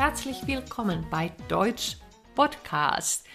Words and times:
herzlich 0.00 0.46
willkommen 0.46 1.06
bei 1.10 1.30
Deutsch 1.46 1.98
Podcast. 2.34 3.26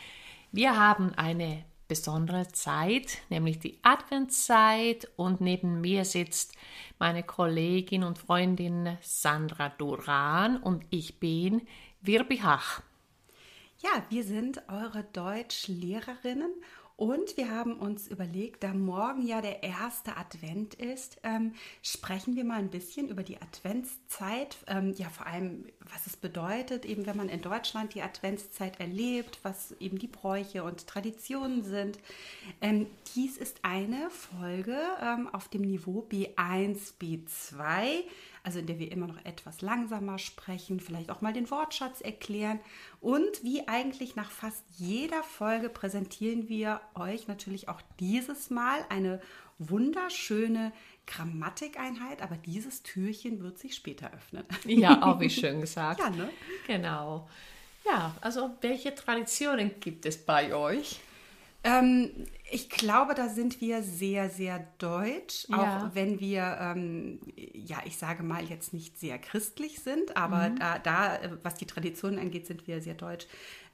Wir 0.51 0.75
haben 0.75 1.13
eine 1.13 1.63
besondere 1.87 2.47
Zeit, 2.47 3.19
nämlich 3.29 3.59
die 3.59 3.77
Adventszeit 3.83 5.07
und 5.15 5.41
neben 5.41 5.79
mir 5.79 6.05
sitzt 6.05 6.55
meine 6.97 7.21
Kollegin 7.21 8.03
und 8.03 8.17
Freundin 8.17 8.97
Sandra 9.01 9.69
Duran 9.69 10.57
und 10.57 10.83
ich 10.89 11.19
bin 11.19 11.67
Wirbi 12.01 12.39
Hach. 12.39 12.81
Ja, 13.77 14.03
wir 14.09 14.23
sind 14.23 14.63
eure 14.67 15.03
Deutschlehrerinnen 15.03 16.51
und 16.97 17.35
wir 17.35 17.51
haben 17.51 17.77
uns 17.77 18.07
überlegt, 18.07 18.63
da 18.63 18.73
morgen 18.73 19.27
ja 19.27 19.41
der 19.41 19.63
erste 19.63 20.15
Advent 20.15 20.75
ist, 20.75 21.17
ähm, 21.23 21.53
sprechen 21.81 22.37
wir 22.37 22.45
mal 22.45 22.59
ein 22.59 22.69
bisschen 22.69 23.09
über 23.09 23.21
die 23.21 23.41
Adventszeit. 23.41 24.57
Ähm, 24.67 24.93
ja, 24.95 25.09
vor 25.09 25.27
allem, 25.27 25.65
was 25.79 26.07
es 26.07 26.15
bedeutet, 26.15 26.85
eben 26.85 27.05
wenn 27.05 27.17
man 27.17 27.27
in 27.27 27.41
Deutschland 27.41 27.95
die 27.95 28.01
Adventszeit 28.01 28.79
erlebt, 28.79 29.39
was 29.43 29.73
eben 29.81 29.99
die 29.99 30.07
Bräuche 30.07 30.63
und 30.63 30.87
Traditionen 30.87 31.63
sind. 31.63 31.99
Ähm, 32.61 32.87
dies 33.13 33.35
ist 33.35 33.59
eine 33.63 34.09
Folge 34.09 34.77
ähm, 35.01 35.27
auf 35.33 35.49
dem 35.49 35.63
Niveau 35.63 36.07
B1, 36.09 36.93
B2 37.01 38.05
also 38.45 38.59
in 38.59 38.67
der 38.67 38.77
wir 38.77 38.91
immer 38.91 39.07
noch 39.07 39.25
etwas 39.25 39.61
langsamer 39.61 40.19
sprechen, 40.19 40.79
vielleicht 40.79 41.09
auch 41.09 41.21
mal 41.21 41.33
den 41.33 41.49
Wortschatz 41.49 41.99
erklären. 41.99 42.59
Und 43.01 43.43
wie 43.43 43.67
eigentlich 43.67 44.15
nach 44.15 44.29
fast 44.29 44.63
jeder 44.77 45.23
Folge 45.23 45.67
präsentieren 45.67 46.47
wir 46.47 46.79
euch 46.93 47.27
natürlich 47.27 47.67
auch 47.69 47.81
dieses 47.99 48.51
Mal 48.51 48.85
eine 48.89 49.19
wunderschöne 49.57 50.71
Grammatikeinheit, 51.07 52.21
aber 52.21 52.35
dieses 52.35 52.83
Türchen 52.83 53.41
wird 53.41 53.57
sich 53.57 53.75
später 53.75 54.11
öffnen. 54.13 54.43
Ja, 54.65 55.01
auch 55.01 55.19
wie 55.19 55.29
schön 55.31 55.61
gesagt. 55.61 55.99
ja, 55.99 56.09
ne? 56.11 56.29
Genau. 56.67 57.27
Ja, 57.85 58.15
also 58.21 58.51
welche 58.61 58.93
Traditionen 58.93 59.79
gibt 59.79 60.05
es 60.05 60.23
bei 60.23 60.53
euch? 60.53 60.99
Ähm, 61.67 62.11
ich 62.51 62.69
glaube, 62.69 63.15
da 63.15 63.27
sind 63.27 63.59
wir 63.59 63.81
sehr, 63.81 64.29
sehr 64.29 64.59
deutsch, 64.77 65.47
auch 65.51 65.57
Ja. 65.57 65.91
wenn 65.95 66.19
wir, 66.19 66.57
ähm, 66.61 67.19
ja, 67.35 67.77
ich 67.85 67.97
sage 67.97 68.21
mal, 68.21 68.43
jetzt 68.45 68.71
nicht 68.71 68.99
sehr 68.99 69.17
christlich 69.17 69.79
sind, 69.79 70.15
aber 70.15 70.51
Mhm. 70.51 70.55
da, 70.59 70.77
da, 70.77 71.15
äh, 71.15 71.31
was 71.41 71.55
die 71.55 71.65
Traditionen 71.65 72.19
angeht, 72.19 72.45
sind 72.45 72.67
wir 72.67 72.81
sehr 72.81 72.93
deutsch. 72.93 73.25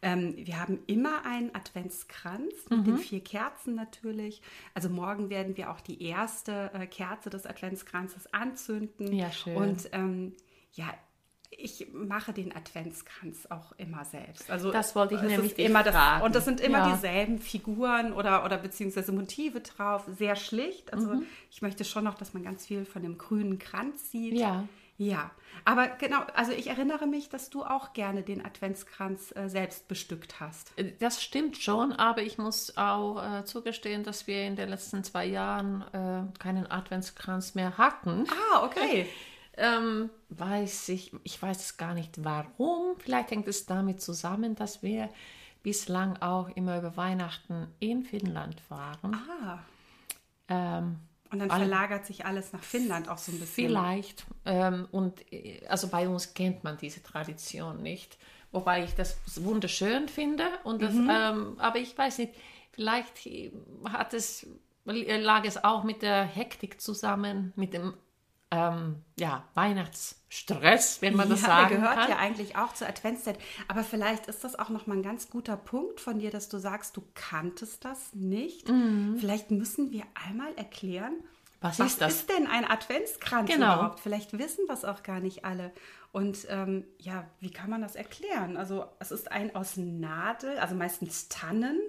Ähm, 0.02 0.36
wir 0.38 0.58
haben 0.60 0.80
immer 0.88 1.26
einen 1.26 1.54
Adventskranz 1.54 2.54
mit 2.70 2.80
Mhm. 2.80 2.86
den 2.86 2.98
vier 2.98 3.22
Kerzen 3.24 3.76
natürlich. 3.76 4.42
Also 4.74 4.88
morgen 4.90 5.30
werden 5.30 5.58
wir 5.58 5.70
auch 5.70 5.82
die 5.82 6.02
erste 6.02 6.72
äh, 6.74 6.88
Kerze 6.88 7.30
des 7.30 7.46
Adventskranzes 7.46 8.34
anzünden. 8.34 9.14
Ja, 9.14 9.32
schön. 9.32 9.58
Und 9.58 9.90
ähm, 9.92 10.34
ja, 10.74 10.94
ich 11.52 11.88
mache 11.94 12.32
den 12.34 12.56
Adventskranz 12.56 13.46
auch 13.50 13.74
immer 13.78 14.06
selbst. 14.06 14.50
Also 14.50 14.72
Das 14.72 14.96
wollte 14.96 15.16
ich 15.16 15.22
nämlich 15.22 15.60
immer 15.60 15.84
das, 15.84 15.94
fragen. 15.94 16.24
Und 16.24 16.34
das 16.34 16.46
sind 16.46 16.60
immer 16.62 16.80
Ja. 16.80 16.94
dieselben 16.96 17.40
Figuren 17.40 18.14
oder, 18.14 18.46
oder 18.46 18.58
beziehungsweise 18.58 19.12
Motive 19.12 19.60
drauf. 19.62 20.06
Sehr 20.18 20.36
schlicht. 20.36 20.94
Also 20.94 21.08
Mhm. 21.10 21.26
ich 21.52 21.62
möchte 21.62 21.84
schon 21.84 22.06
noch, 22.06 22.16
dass 22.16 22.34
man 22.34 22.44
ganz 22.44 22.66
viel 22.66 22.86
von 22.86 23.02
dem 23.04 23.18
grünen 23.18 23.60
Kranz 23.60 24.12
sieht. 24.12 24.34
Ja. 24.38 24.64
Ja, 24.98 25.32
aber 25.66 25.88
genau, 25.88 26.20
also 26.36 26.52
ich 26.52 26.68
erinnere 26.68 27.08
mich, 27.08 27.28
dass 27.28 27.50
du 27.50 27.64
auch 27.64 27.94
gerne 27.94 28.22
den 28.22 28.46
Adventskranz 28.46 29.34
äh, 29.36 29.48
selbst 29.50 29.88
bestückt 29.88 30.40
hast. 30.40 30.74
Das 31.00 31.24
stimmt 31.24 31.58
schon, 31.58 31.92
aber 31.92 32.22
ich 32.22 32.38
muss 32.38 32.78
auch 32.78 33.40
äh, 33.40 33.44
zugestehen, 33.46 34.04
dass 34.04 34.28
wir 34.28 34.44
in 34.46 34.56
den 34.56 34.70
letzten 34.70 35.04
zwei 35.04 35.26
Jahren 35.26 35.82
äh, 35.94 36.38
keinen 36.40 36.70
Adventskranz 36.70 37.56
mehr 37.56 37.80
hatten. 37.80 38.28
Ah, 38.54 38.64
okay. 38.64 39.08
Ähm, 39.58 40.10
weiß 40.30 40.90
ich, 40.90 41.14
ich 41.24 41.42
weiß 41.42 41.60
es 41.60 41.78
gar 41.78 41.94
nicht 41.94 42.24
warum. 42.24 42.96
Vielleicht 43.00 43.32
hängt 43.32 43.48
es 43.48 43.66
damit 43.66 44.02
zusammen, 44.02 44.56
dass 44.56 44.82
wir 44.82 45.10
bislang 45.64 46.18
auch 46.22 46.50
immer 46.56 46.78
über 46.80 46.96
Weihnachten 46.98 47.68
in 47.80 48.04
Finnland 48.04 48.62
waren. 48.70 49.14
Ah, 49.16 49.60
Ähm, 50.48 51.00
und 51.32 51.40
dann 51.40 51.50
Alle- 51.50 51.62
verlagert 51.66 52.06
sich 52.06 52.26
alles 52.26 52.52
nach 52.52 52.62
Finnland 52.64 53.08
auch 53.08 53.18
so 53.18 53.32
ein 53.32 53.40
bisschen. 53.40 53.68
Vielleicht. 53.70 54.26
Ähm, 54.46 54.88
und 54.92 55.32
äh, 55.32 55.66
also 55.68 55.88
bei 55.88 56.10
uns 56.10 56.34
kennt 56.34 56.64
man 56.66 56.78
diese 56.78 57.02
Tradition 57.02 57.82
nicht. 57.82 58.18
Wobei 58.52 58.84
ich 58.84 58.96
das 58.96 59.18
wunderschön 59.38 60.10
finde. 60.10 60.44
Und 60.66 60.82
das, 60.82 60.94
ähm, 60.94 61.56
aber 61.58 61.78
ich 61.78 61.98
weiß 61.98 62.18
nicht, 62.18 62.34
vielleicht 62.72 63.26
äh, 63.28 63.52
hat 63.86 64.14
es, 64.14 64.46
lag 64.84 65.46
es 65.46 65.64
auch 65.64 65.84
mit 65.86 66.02
der 66.02 66.24
Hektik 66.24 66.82
zusammen, 66.82 67.54
mit 67.56 67.74
dem 67.74 67.94
ähm, 68.52 69.02
ja, 69.18 69.44
Weihnachtsstress, 69.54 71.02
wenn 71.02 71.16
man 71.16 71.30
das 71.30 71.42
ja, 71.42 71.48
sagen 71.48 71.70
der 71.70 71.78
gehört 71.80 71.96
kann. 71.96 72.10
ja 72.10 72.18
eigentlich 72.18 72.58
auch 72.58 72.74
zur 72.74 72.88
Adventszeit. 72.88 73.40
Aber 73.68 73.84
vielleicht 73.84 74.28
ist 74.28 74.44
das 74.44 74.58
auch 74.60 74.70
nochmal 74.70 74.98
ein 74.98 75.04
ganz 75.04 75.30
guter 75.30 75.58
Punkt 75.58 76.00
von 76.00 76.20
dir, 76.20 76.32
dass 76.32 76.50
du 76.50 76.58
sagst, 76.58 76.98
du 76.98 77.04
kanntest 77.14 77.86
das 77.86 78.14
nicht. 78.14 78.68
Vielleicht 79.20 79.52
müssen 79.52 79.92
wir 79.92 80.04
einmal 80.28 80.54
erklären, 80.56 81.14
Mhm. 81.14 81.68
Was 81.68 81.78
was 81.78 81.92
ist 81.92 82.02
das? 82.02 82.14
ist 82.16 82.30
denn 82.32 82.48
ein 82.48 82.66
Adventskranz 82.66 83.48
Genau. 83.48 83.76
überhaupt? 83.76 84.00
Vielleicht 84.00 84.36
wissen 84.40 84.66
das 84.68 84.84
auch 84.84 85.04
gar 85.04 85.20
nicht 85.20 85.46
alle. 85.46 85.72
Und 86.12 86.48
ähm, 86.50 86.86
ja, 86.98 87.28
wie 87.40 87.52
kann 87.52 87.70
man 87.70 87.82
das 87.82 87.96
erklären? 87.96 88.58
Also 88.58 88.86
es 88.98 89.12
ist 89.12 89.32
ein 89.32 89.56
aus 89.56 89.78
Nadel, 89.78 90.58
also 90.58 90.74
meistens 90.74 91.30
Tannen. 91.30 91.80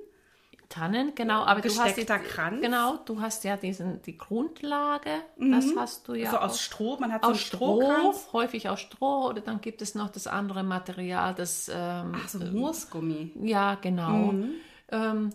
Tannen, 0.72 1.14
genau, 1.14 1.42
aber 1.44 1.60
du 1.60 1.68
hast 1.68 1.84
Gesteckter 1.94 2.16
jetzt- 2.16 2.28
Kranz. 2.30 2.60
Genau, 2.62 2.96
du 3.04 3.20
hast 3.20 3.44
ja 3.44 3.56
diesen 3.56 4.00
die 4.02 4.16
Grundlage, 4.16 5.10
das 5.38 5.66
hast 5.76 6.08
du 6.08 6.14
ja 6.14 6.30
so 6.30 6.38
auch. 6.38 6.42
aus 6.44 6.60
Stroh, 6.60 6.96
man 6.98 7.12
hat 7.12 7.22
so 7.22 7.28
einen 7.28 7.34
aus 7.36 7.40
Stroh, 7.42 7.80
Strohkranz. 7.82 8.28
häufig 8.32 8.68
aus 8.68 8.80
Stroh, 8.80 9.26
oder 9.28 9.40
dann 9.42 9.60
gibt 9.60 9.82
es 9.82 9.94
noch 9.94 10.10
das 10.10 10.26
andere 10.26 10.62
Material, 10.62 11.34
das 11.34 11.68
ähm, 11.72 12.12
Ach 12.16 12.28
so, 12.28 12.38
Moosgummi. 12.38 13.32
ja 13.42 13.74
genau. 13.74 14.30
Ähm, 14.30 14.52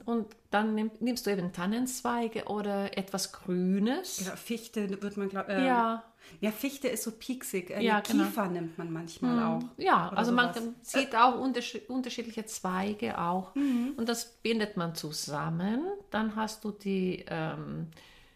und 0.06 0.28
dann 0.51 0.75
nimm, 0.75 0.91
nimmst 1.00 1.25
du 1.25 1.31
eben 1.31 1.51
Tannenzweige 1.51 2.45
oder 2.45 2.97
etwas 2.97 3.31
Grünes. 3.31 4.25
Ja, 4.25 4.35
Fichte 4.35 5.01
wird 5.01 5.18
man, 5.18 5.29
glaube 5.29 5.51
Ja. 5.53 6.03
Ja, 6.41 6.51
Fichte 6.51 6.90
ist 6.90 7.03
so 7.03 7.12
pieksig. 7.12 7.69
Äh, 7.69 7.81
Ja, 7.84 8.01
genau. 8.01 8.25
Kiefer 8.25 8.47
nimmt 8.47 8.78
man 8.78 8.91
manchmal 8.91 9.41
auch. 9.44 9.63
Ja, 9.78 10.09
also 10.09 10.31
man 10.34 10.53
sowas. 10.53 10.67
sieht 10.81 11.16
auch 11.16 11.40
unterschied 11.40 11.90
unterschiedliche 11.90 12.46
Zweige 12.46 13.17
auch. 13.17 13.56
Mhm. 13.56 13.94
Und 13.96 14.09
das 14.09 14.25
bindet 14.44 14.75
man 14.78 14.94
zusammen. 14.94 15.85
Dann 16.12 16.35
hast 16.35 16.66
du 16.66 16.72
die 16.72 17.23
ähm, 17.29 17.88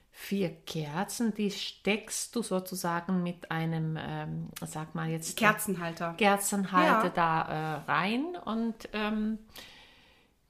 vier 0.09 0.49
Kerzen, 0.65 1.33
die 1.33 1.51
steckst 1.51 2.33
du 2.35 2.41
sozusagen 2.43 3.23
mit 3.23 3.51
einem, 3.51 3.97
ähm, 3.99 4.47
sag 4.65 4.95
mal 4.95 5.09
jetzt, 5.09 5.35
Kerzenhalter. 5.37 6.13
Kerzenhalter 6.17 7.07
Ja. 7.07 7.09
da 7.13 7.41
äh, 7.41 7.91
rein. 7.91 8.37
Und 8.45 8.75
ähm, 8.93 9.37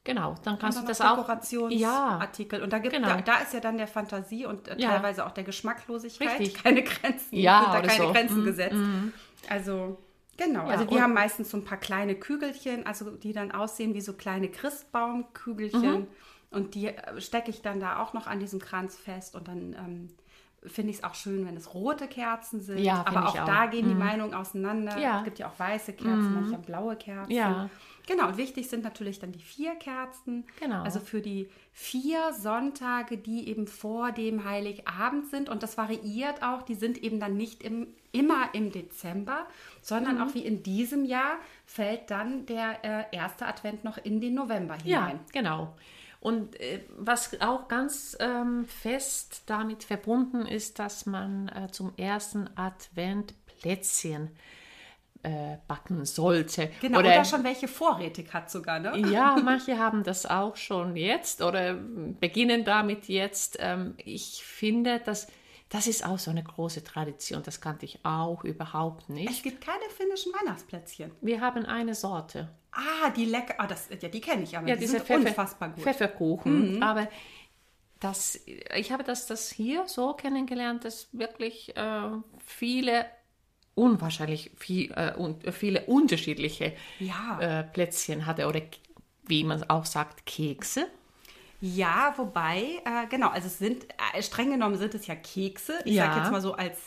genau, 0.03 0.35
dann 0.43 0.57
kannst 0.59 0.81
du 0.81 0.85
das 0.85 0.99
noch 0.99 1.05
auch. 1.05 1.17
Ja, 1.17 1.35
Dekorationsartikel. 1.35 2.61
Und 2.63 2.73
da, 2.73 2.79
gibt, 2.79 2.93
Genau. 2.95 3.07
da, 3.07 3.21
da 3.21 3.35
ist 3.37 3.53
ja 3.53 3.59
dann 3.59 3.77
der 3.77 3.87
Fantasie 3.87 4.45
und 4.45 4.67
äh, 4.67 4.75
Ja. 4.77 4.89
teilweise 4.91 5.25
auch 5.25 5.31
der 5.31 5.43
Geschmacklosigkeit 5.43 6.39
Richtig. 6.39 6.53
keine 6.63 6.83
Grenzen. 6.83 7.35
Ja, 7.35 7.61
sind 7.61 7.73
da 7.73 7.79
oder 7.79 7.87
keine 7.87 8.03
so. 8.05 8.11
Grenzen 8.11 8.41
Mhm, 8.41 8.45
gesetzt. 8.45 8.75
Also 9.49 9.97
genau. 10.37 10.65
Also 10.67 10.83
und- 10.85 10.91
wir 10.91 11.01
haben 11.03 11.13
meistens 11.13 11.49
so 11.51 11.57
ein 11.57 11.63
paar 11.65 11.77
kleine 11.77 12.15
Kügelchen, 12.15 12.85
also 12.85 13.11
die 13.11 13.33
dann 13.33 13.51
aussehen 13.51 13.93
wie 13.93 14.01
so 14.01 14.13
kleine 14.13 14.49
Christbaumkügelchen. 14.49 16.01
Mhm. 16.01 16.07
Und 16.51 16.75
die 16.75 16.87
äh, 16.87 17.21
stecke 17.21 17.49
ich 17.49 17.61
dann 17.61 17.79
da 17.79 18.01
auch 18.01 18.13
noch 18.13 18.27
an 18.27 18.39
diesem 18.39 18.59
Kranz 18.59 18.97
fest 18.97 19.35
und 19.35 19.47
dann 19.47 19.73
ähm, 19.73 20.09
finde 20.63 20.91
ich 20.91 20.97
es 20.97 21.03
auch 21.03 21.15
schön, 21.15 21.45
wenn 21.47 21.55
es 21.55 21.73
rote 21.73 22.07
Kerzen 22.07 22.59
sind. 22.59 22.79
Ja, 22.79 23.03
Aber 23.07 23.25
auch, 23.29 23.39
auch. 23.39 23.45
da 23.45 23.65
gehen 23.67 23.87
die 23.87 23.95
Meinungen 23.95 24.33
auseinander. 24.33 24.97
Ja. 24.99 25.19
Es 25.19 25.23
gibt 25.23 25.39
ja 25.39 25.47
auch 25.47 25.57
weiße 25.57 25.93
Kerzen, 25.93 26.33
manchmal 26.35 26.59
blaue 26.59 26.95
Kerzen. 26.97 27.31
Ja. 27.31 27.69
Genau, 28.07 28.27
und 28.29 28.37
wichtig 28.37 28.69
sind 28.69 28.83
natürlich 28.83 29.19
dann 29.19 29.31
die 29.31 29.39
vier 29.41 29.75
Kerzen. 29.75 30.45
Genau. 30.59 30.83
Also 30.83 30.99
für 30.99 31.21
die 31.21 31.49
vier 31.71 32.33
Sonntage, 32.33 33.17
die 33.17 33.47
eben 33.47 33.67
vor 33.67 34.11
dem 34.11 34.43
Heiligabend 34.43 35.27
sind. 35.29 35.49
Und 35.49 35.63
das 35.63 35.77
variiert 35.77 36.43
auch. 36.43 36.63
Die 36.63 36.75
sind 36.75 36.97
eben 36.97 37.19
dann 37.19 37.37
nicht 37.37 37.63
im, 37.63 37.87
immer 38.11 38.49
im 38.53 38.71
Dezember, 38.71 39.45
sondern 39.81 40.15
Mhm. 40.15 40.21
auch 40.23 40.33
wie 40.33 40.45
in 40.45 40.63
diesem 40.63 41.05
Jahr 41.05 41.37
fällt 41.65 42.09
dann 42.11 42.45
der 42.45 42.83
äh, 42.83 43.15
erste 43.15 43.45
Advent 43.45 43.83
noch 43.83 43.97
in 43.97 44.19
den 44.21 44.33
November 44.33 44.77
Ja, 44.83 45.07
hinein. 45.07 45.19
genau. 45.31 45.75
Und 46.19 46.59
äh, 46.59 46.81
was 46.97 47.39
auch 47.41 47.67
ganz 47.67 48.15
ähm, 48.19 48.65
fest 48.65 49.43
damit 49.47 49.83
verbunden 49.83 50.45
ist, 50.45 50.77
dass 50.77 51.05
man 51.07 51.47
äh, 51.49 51.67
zum 51.71 51.93
ersten 51.97 52.47
Advent 52.55 53.33
Plätzchen 53.59 54.27
äh, 54.27 54.29
backen 55.67 56.05
sollte. 56.05 56.69
Genau, 56.81 56.99
Oder, 56.99 57.09
oder 57.09 57.25
schon 57.25 57.43
welche 57.43 57.67
vorrätig 57.67 58.33
hat 58.33 58.49
sogar, 58.49 58.79
ne? 58.79 58.97
ja, 59.11 59.37
manche 59.43 59.77
haben 59.77 60.03
das 60.03 60.25
auch 60.25 60.55
schon 60.55 60.95
jetzt 60.95 61.41
oder 61.41 61.75
beginnen 61.75 62.65
damit 62.65 63.07
jetzt. 63.07 63.57
Ähm, 63.59 63.93
ich 63.97 64.43
finde, 64.43 64.99
dass 64.99 65.27
das 65.69 65.87
ist 65.87 66.05
auch 66.05 66.19
so 66.19 66.31
eine 66.31 66.43
große 66.43 66.83
Tradition. 66.83 67.43
Das 67.43 67.61
kannte 67.61 67.85
ich 67.85 67.99
auch 68.03 68.43
überhaupt 68.43 69.03
Es 69.03 69.09
nicht. 69.09 69.43
gibt 69.43 69.61
keine 69.61 69.83
finnischen 69.95 70.33
Weihnachtsplätzchen. 70.33 71.11
Wir 71.21 71.39
haben 71.39 71.65
eine 71.65 71.95
Sorte. 71.95 72.49
Ah, 72.73 73.09
die 73.15 73.23
lecker. 73.25 73.55
Ah, 73.57 73.67
das, 73.67 73.87
ja, 74.01 74.09
die 74.09 74.19
kenne 74.19 74.43
ich, 74.43 74.57
aber 74.57 74.67
Ja, 74.67 74.75
die 74.75 74.81
diese 74.81 74.93
sind 74.97 75.05
Pfeffer, 75.05 75.19
unfassbar 75.29 75.69
gut. 75.69 75.77
Mhm. 75.77 75.81
Pfefferkuchen. 75.83 76.83
Aber 76.83 77.07
das, 78.01 78.39
ich 78.75 78.91
habe 78.91 79.03
das, 79.03 79.27
das 79.27 79.49
hier 79.49 79.87
so 79.87 80.13
kennengelernt, 80.13 80.83
dass 80.83 81.07
wirklich 81.13 81.75
äh, 81.77 82.01
viele 82.45 83.05
unwahrscheinlich 83.81 84.51
viel, 84.57 84.91
äh, 84.91 85.13
un 85.17 85.39
viele 85.51 85.81
unterschiedliche 85.85 86.73
Ja. 86.99 87.39
äh, 87.41 87.63
Plätzchen 87.63 88.25
hatte 88.25 88.47
oder 88.47 88.61
wie 89.25 89.43
man 89.43 89.63
auch 89.69 89.85
sagt, 89.85 90.25
Kekse. 90.25 90.87
Ja, 91.59 92.13
wobei, 92.17 92.81
äh, 92.85 93.07
genau, 93.09 93.29
also 93.29 93.47
es 93.47 93.59
sind, 93.59 93.85
äh, 94.15 94.21
streng 94.23 94.51
genommen 94.51 94.77
sind 94.77 94.95
es 94.95 95.05
ja 95.07 95.15
Kekse. 95.15 95.73
Ich 95.85 95.95
Ja. 95.95 96.05
sage 96.05 96.19
jetzt 96.21 96.31
mal 96.31 96.41
so 96.41 96.53
als 96.53 96.77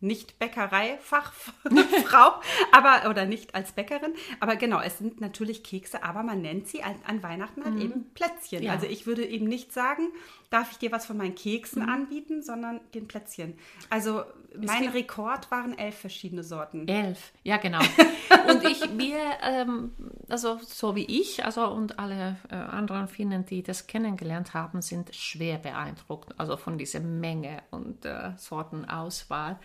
nicht 0.00 0.38
Bäckerei-Fachfrau, 0.38 2.40
aber 2.72 3.08
oder 3.08 3.26
nicht 3.26 3.54
als 3.54 3.72
Bäckerin. 3.72 4.14
Aber 4.40 4.56
genau, 4.56 4.80
es 4.80 4.98
sind 4.98 5.20
natürlich 5.20 5.62
Kekse, 5.62 6.02
aber 6.02 6.22
man 6.22 6.40
nennt 6.40 6.68
sie 6.68 6.82
an, 6.82 6.96
an 7.06 7.22
Weihnachten 7.22 7.64
halt 7.64 7.80
eben 7.80 8.10
Plätzchen. 8.14 8.60
Mhm. 8.60 8.66
Ja. 8.66 8.72
Also 8.72 8.86
ich 8.86 9.06
würde 9.06 9.26
eben 9.26 9.46
nicht 9.46 9.72
sagen, 9.72 10.08
darf 10.48 10.72
ich 10.72 10.78
dir 10.78 10.90
was 10.90 11.06
von 11.06 11.16
meinen 11.16 11.30
Mhm. 11.30 11.36
Keksen 11.36 11.88
anbieten, 11.88 12.42
sondern 12.42 12.80
den 12.94 13.06
Plätzchen. 13.06 13.54
Also 13.88 14.24
mein 14.56 14.88
Rekord 14.88 15.50
waren 15.50 15.78
elf 15.78 15.96
verschiedene 15.96 16.42
Sorten. 16.42 16.88
Elf, 16.88 17.32
ja 17.44 17.58
genau. 17.58 17.78
Und 18.48 18.64
ich, 18.64 18.80
wir, 18.98 19.18
ähm, 19.42 19.92
also 20.28 20.58
so 20.62 20.96
wie 20.96 21.04
ich, 21.04 21.44
also 21.44 21.66
und 21.68 21.98
alle 21.98 22.36
äh, 22.50 22.54
anderen 22.54 23.08
Finnen, 23.08 23.44
die 23.44 23.62
das 23.62 23.86
kennengelernt 23.86 24.54
haben, 24.54 24.82
sind 24.82 25.14
schwer 25.14 25.58
beeindruckt, 25.58 26.34
also 26.38 26.56
von 26.56 26.78
dieser 26.78 27.00
Menge 27.00 27.62
und 27.70 28.04
äh, 28.04 28.32
Sortenauswahl. 28.36 29.58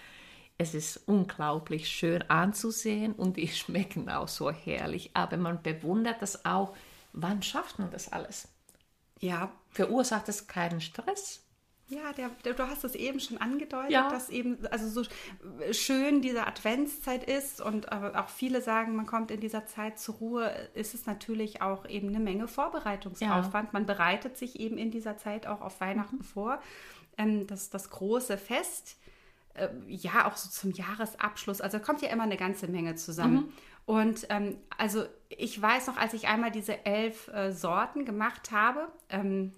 Es 0.57 0.73
ist 0.73 0.97
unglaublich 1.07 1.89
schön 1.89 2.21
anzusehen 2.29 3.13
und 3.13 3.37
die 3.37 3.47
schmecken 3.49 4.09
auch 4.09 4.27
so 4.27 4.51
herrlich. 4.51 5.11
Aber 5.13 5.37
man 5.37 5.61
bewundert 5.61 6.21
das 6.21 6.45
auch. 6.45 6.75
Wann 7.13 7.41
schafft 7.43 7.79
man 7.79 7.91
das 7.91 8.11
alles? 8.11 8.47
Ja, 9.19 9.51
Verursacht 9.69 10.27
es 10.29 10.47
keinen 10.47 10.81
Stress? 10.81 11.41
Ja, 11.87 12.13
der, 12.13 12.29
der, 12.43 12.53
du 12.53 12.67
hast 12.67 12.83
es 12.83 12.95
eben 12.95 13.19
schon 13.19 13.37
angedeutet, 13.37 13.91
Ja. 13.91 14.09
dass 14.09 14.29
eben 14.29 14.57
also 14.71 14.89
so 15.03 15.07
schön 15.71 16.21
diese 16.21 16.47
Adventszeit 16.47 17.23
ist 17.23 17.61
und 17.61 17.91
auch 17.91 18.29
viele 18.29 18.61
sagen, 18.61 18.95
man 18.95 19.05
kommt 19.05 19.29
in 19.29 19.39
dieser 19.39 19.67
Zeit 19.67 19.99
zur 19.99 20.15
Ruhe, 20.15 20.51
ist 20.73 20.95
es 20.95 21.05
natürlich 21.05 21.61
auch 21.61 21.85
eben 21.87 22.09
eine 22.09 22.19
Menge 22.19 22.47
Vorbereitungsaufwand. 22.47 23.71
Man 23.73 23.85
bereitet 23.85 24.35
sich 24.35 24.59
eben 24.59 24.77
in 24.79 24.89
dieser 24.89 25.17
Zeit 25.17 25.45
auch 25.45 25.61
auf 25.61 25.79
Weihnachten 25.79 26.23
vor. 26.23 26.59
Ähm, 27.19 27.45
das, 27.45 27.69
das 27.69 27.91
große 27.91 28.37
Fest, 28.39 28.97
äh, 29.55 29.69
ja, 29.87 30.27
auch 30.27 30.37
so 30.37 30.49
zum 30.49 30.71
Jahresabschluss, 30.71 31.61
also 31.61 31.79
kommt 31.79 32.01
ja 32.01 32.09
immer 32.09 32.23
eine 32.23 32.37
ganze 32.37 32.67
Menge 32.67 32.95
zusammen. 32.95 33.51
Und 33.85 34.25
ähm, 34.29 34.57
also 34.77 35.05
ich 35.29 35.61
weiß 35.61 35.87
noch, 35.87 35.97
als 35.97 36.13
ich 36.13 36.27
einmal 36.27 36.51
diese 36.51 36.85
elf 36.85 37.27
äh, 37.27 37.51
Sorten 37.51 38.05
gemacht 38.05 38.51
habe, 38.51 38.87
ähm, 39.09 39.53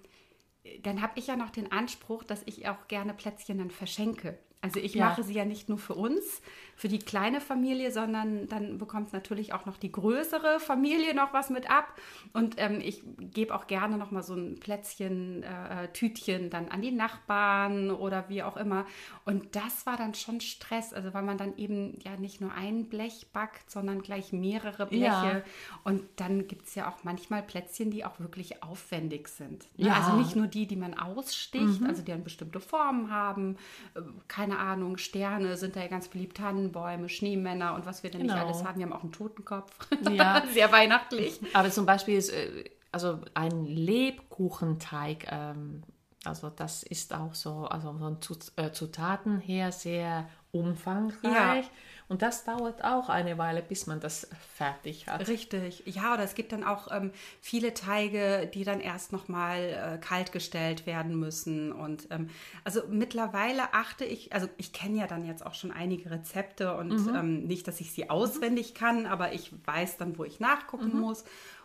dann 0.82 1.00
habe 1.00 1.12
ich 1.16 1.28
ja 1.28 1.36
noch 1.36 1.50
den 1.50 1.72
Anspruch, 1.72 2.24
dass 2.24 2.42
ich 2.44 2.68
auch 2.68 2.88
gerne 2.88 3.14
Plätzchen 3.14 3.58
dann 3.58 3.70
verschenke. 3.70 4.38
Also 4.60 4.80
ich 4.80 4.94
Ja. 4.94 5.06
mache 5.06 5.22
sie 5.22 5.32
ja 5.34 5.44
nicht 5.44 5.68
nur 5.68 5.78
für 5.78 5.94
uns, 5.94 6.42
für 6.78 6.86
die 6.86 7.00
kleine 7.00 7.40
Familie, 7.40 7.90
sondern 7.90 8.46
dann 8.46 8.78
bekommt 8.78 9.12
natürlich 9.12 9.52
auch 9.52 9.66
noch 9.66 9.76
die 9.78 9.90
größere 9.90 10.60
Familie 10.60 11.12
noch 11.12 11.32
was 11.32 11.50
mit 11.50 11.68
ab. 11.68 11.92
Und 12.32 12.54
ähm, 12.58 12.80
ich 12.80 13.02
gebe 13.18 13.52
auch 13.52 13.66
gerne 13.66 13.98
noch 13.98 14.12
mal 14.12 14.22
so 14.22 14.34
ein 14.34 14.60
Plätzchen, 14.60 15.42
äh, 15.42 15.88
Tütchen 15.92 16.50
dann 16.50 16.68
an 16.68 16.80
die 16.80 16.92
Nachbarn 16.92 17.90
oder 17.90 18.28
wie 18.28 18.44
auch 18.44 18.56
immer. 18.56 18.86
Und 19.24 19.56
das 19.56 19.86
war 19.86 19.96
dann 19.96 20.14
schon 20.14 20.40
Stress, 20.40 20.92
also 20.94 21.12
weil 21.14 21.24
man 21.24 21.36
dann 21.36 21.56
eben 21.56 21.98
ja 22.04 22.16
nicht 22.16 22.40
nur 22.40 22.52
ein 22.52 22.88
Blech 22.88 23.26
backt, 23.32 23.68
sondern 23.68 24.00
gleich 24.00 24.32
mehrere 24.32 24.86
Bleche. 24.86 25.02
Ja. 25.02 25.42
Und 25.82 26.04
dann 26.14 26.46
gibt 26.46 26.68
es 26.68 26.76
ja 26.76 26.88
auch 26.88 27.02
manchmal 27.02 27.42
Plätzchen, 27.42 27.90
die 27.90 28.04
auch 28.04 28.20
wirklich 28.20 28.62
aufwendig 28.62 29.26
sind. 29.26 29.66
Ja. 29.74 29.86
Mhm. 29.86 29.88
Ne? 29.88 29.96
Also 29.96 30.16
nicht 30.16 30.36
nur 30.36 30.46
die, 30.46 30.68
die 30.68 30.76
man 30.76 30.94
aussticht, 30.94 31.82
also 31.88 32.02
die 32.02 32.12
dann 32.12 32.22
bestimmte 32.22 32.60
Formen 32.60 33.10
haben. 33.10 33.56
äh, 33.96 34.00
Keine 34.28 34.60
Ahnung, 34.60 34.96
Sterne 34.96 35.56
sind 35.56 35.74
da 35.74 35.80
ja 35.80 35.88
ganz 35.88 36.06
beliebt, 36.06 36.38
Tannenbäume, 36.72 37.08
Schneemänner 37.08 37.74
und 37.74 37.86
was 37.86 38.02
wir 38.02 38.10
denn 38.10 38.22
nicht 38.22 38.32
Genau. 38.32 38.46
alles 38.46 38.64
haben. 38.64 38.78
Wir 38.78 38.86
haben 38.86 38.92
auch 38.92 39.02
einen 39.02 39.12
Totenkopf. 39.12 39.72
Ja. 40.10 40.42
Sehr 40.52 40.70
weihnachtlich. 40.72 41.40
Aber 41.54 41.70
zum 41.70 41.86
Beispiel 41.86 42.16
ist 42.16 42.30
äh, 42.30 42.64
also 42.92 43.20
ein 43.34 43.64
Lebkuchenteig, 43.64 45.26
ähm, 45.30 45.82
also 46.24 46.50
das 46.50 46.82
ist 46.82 47.14
auch 47.14 47.34
so, 47.34 47.66
also 47.66 47.92
von 47.92 48.18
äh, 48.56 48.72
Zutaten 48.72 49.38
her 49.38 49.70
sehr 49.72 50.28
umfangreich. 50.52 51.64
Ja. 51.64 51.70
Und 52.08 52.22
das 52.22 52.44
dauert 52.44 52.82
auch 52.82 53.10
eine 53.10 53.36
Weile, 53.36 53.60
bis 53.60 53.86
man 53.86 54.00
das 54.00 54.28
fertig 54.56 55.08
hat. 55.08 55.28
Richtig. 55.28 55.82
Ja, 55.84 56.14
oder 56.14 56.22
es 56.22 56.34
gibt 56.34 56.52
dann 56.52 56.64
auch 56.64 56.88
ähm, 56.90 57.12
viele 57.42 57.74
Teige, 57.74 58.50
die 58.52 58.64
dann 58.64 58.80
erst 58.80 59.12
nochmal 59.12 59.58
äh, 59.58 59.98
kalt 59.98 60.32
gestellt 60.32 60.86
werden 60.86 61.18
müssen. 61.20 61.70
Und 61.70 62.06
ähm, 62.10 62.30
also 62.64 62.80
mittlerweile 62.88 63.74
achte 63.74 64.06
ich, 64.06 64.32
also 64.32 64.48
ich 64.56 64.72
kenne 64.72 65.00
ja 65.00 65.06
dann 65.06 65.26
jetzt 65.26 65.44
auch 65.44 65.54
schon 65.54 65.70
einige 65.70 66.10
Rezepte 66.10 66.74
und 66.76 67.08
ähm, 67.08 67.44
nicht, 67.44 67.68
dass 67.68 67.78
ich 67.80 67.92
sie 67.92 68.08
auswendig 68.08 68.74
kann, 68.74 69.04
aber 69.04 69.34
ich 69.34 69.52
weiß 69.66 69.98
dann, 69.98 70.16
wo 70.16 70.24
ich 70.24 70.40
nachgucken 70.40 70.98
muss. 70.98 71.24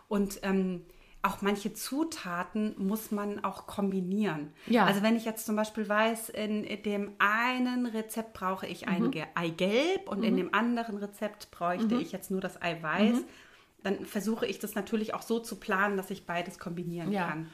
Und 0.09 0.39
ähm, 0.44 0.85
auch 1.24 1.42
manche 1.42 1.74
Zutaten 1.74 2.75
muss 2.78 3.12
man 3.12 3.44
auch 3.44 3.66
kombinieren. 3.66 4.52
Ja. 4.68 4.86
Also 4.86 5.02
wenn 5.02 5.16
ich 5.16 5.24
jetzt 5.25 5.46
zum 5.46 5.56
Beispiel 5.56 5.88
weiß, 5.88 6.30
in 6.30 6.64
dem 6.84 7.14
einen 7.18 7.86
Rezept 7.86 8.34
brauche 8.34 8.68
ich 8.68 8.88
ein 8.88 9.10
Ge- 9.10 9.25
Eigelb 9.34 10.08
und 10.10 10.24
in 10.24 10.36
dem 10.36 10.54
anderen 10.54 10.98
Rezept 10.98 11.50
bräuchte 11.50 11.96
ich 11.96 12.12
jetzt 12.12 12.30
nur 12.30 12.42
das 12.42 12.62
Eiweiß, 12.62 13.24
dann 13.84 14.06
versuche 14.06 14.46
ich 14.46 14.60
das 14.60 14.75
natürlich 14.75 15.14
auch 15.14 15.22
so 15.22 15.40
zu 15.40 15.56
planen, 15.58 15.98
dass 15.98 16.10
ich 16.12 16.25
beides 16.25 16.60
kombinieren 16.60 17.12
Ja. 17.12 17.30
kann. 17.30 17.50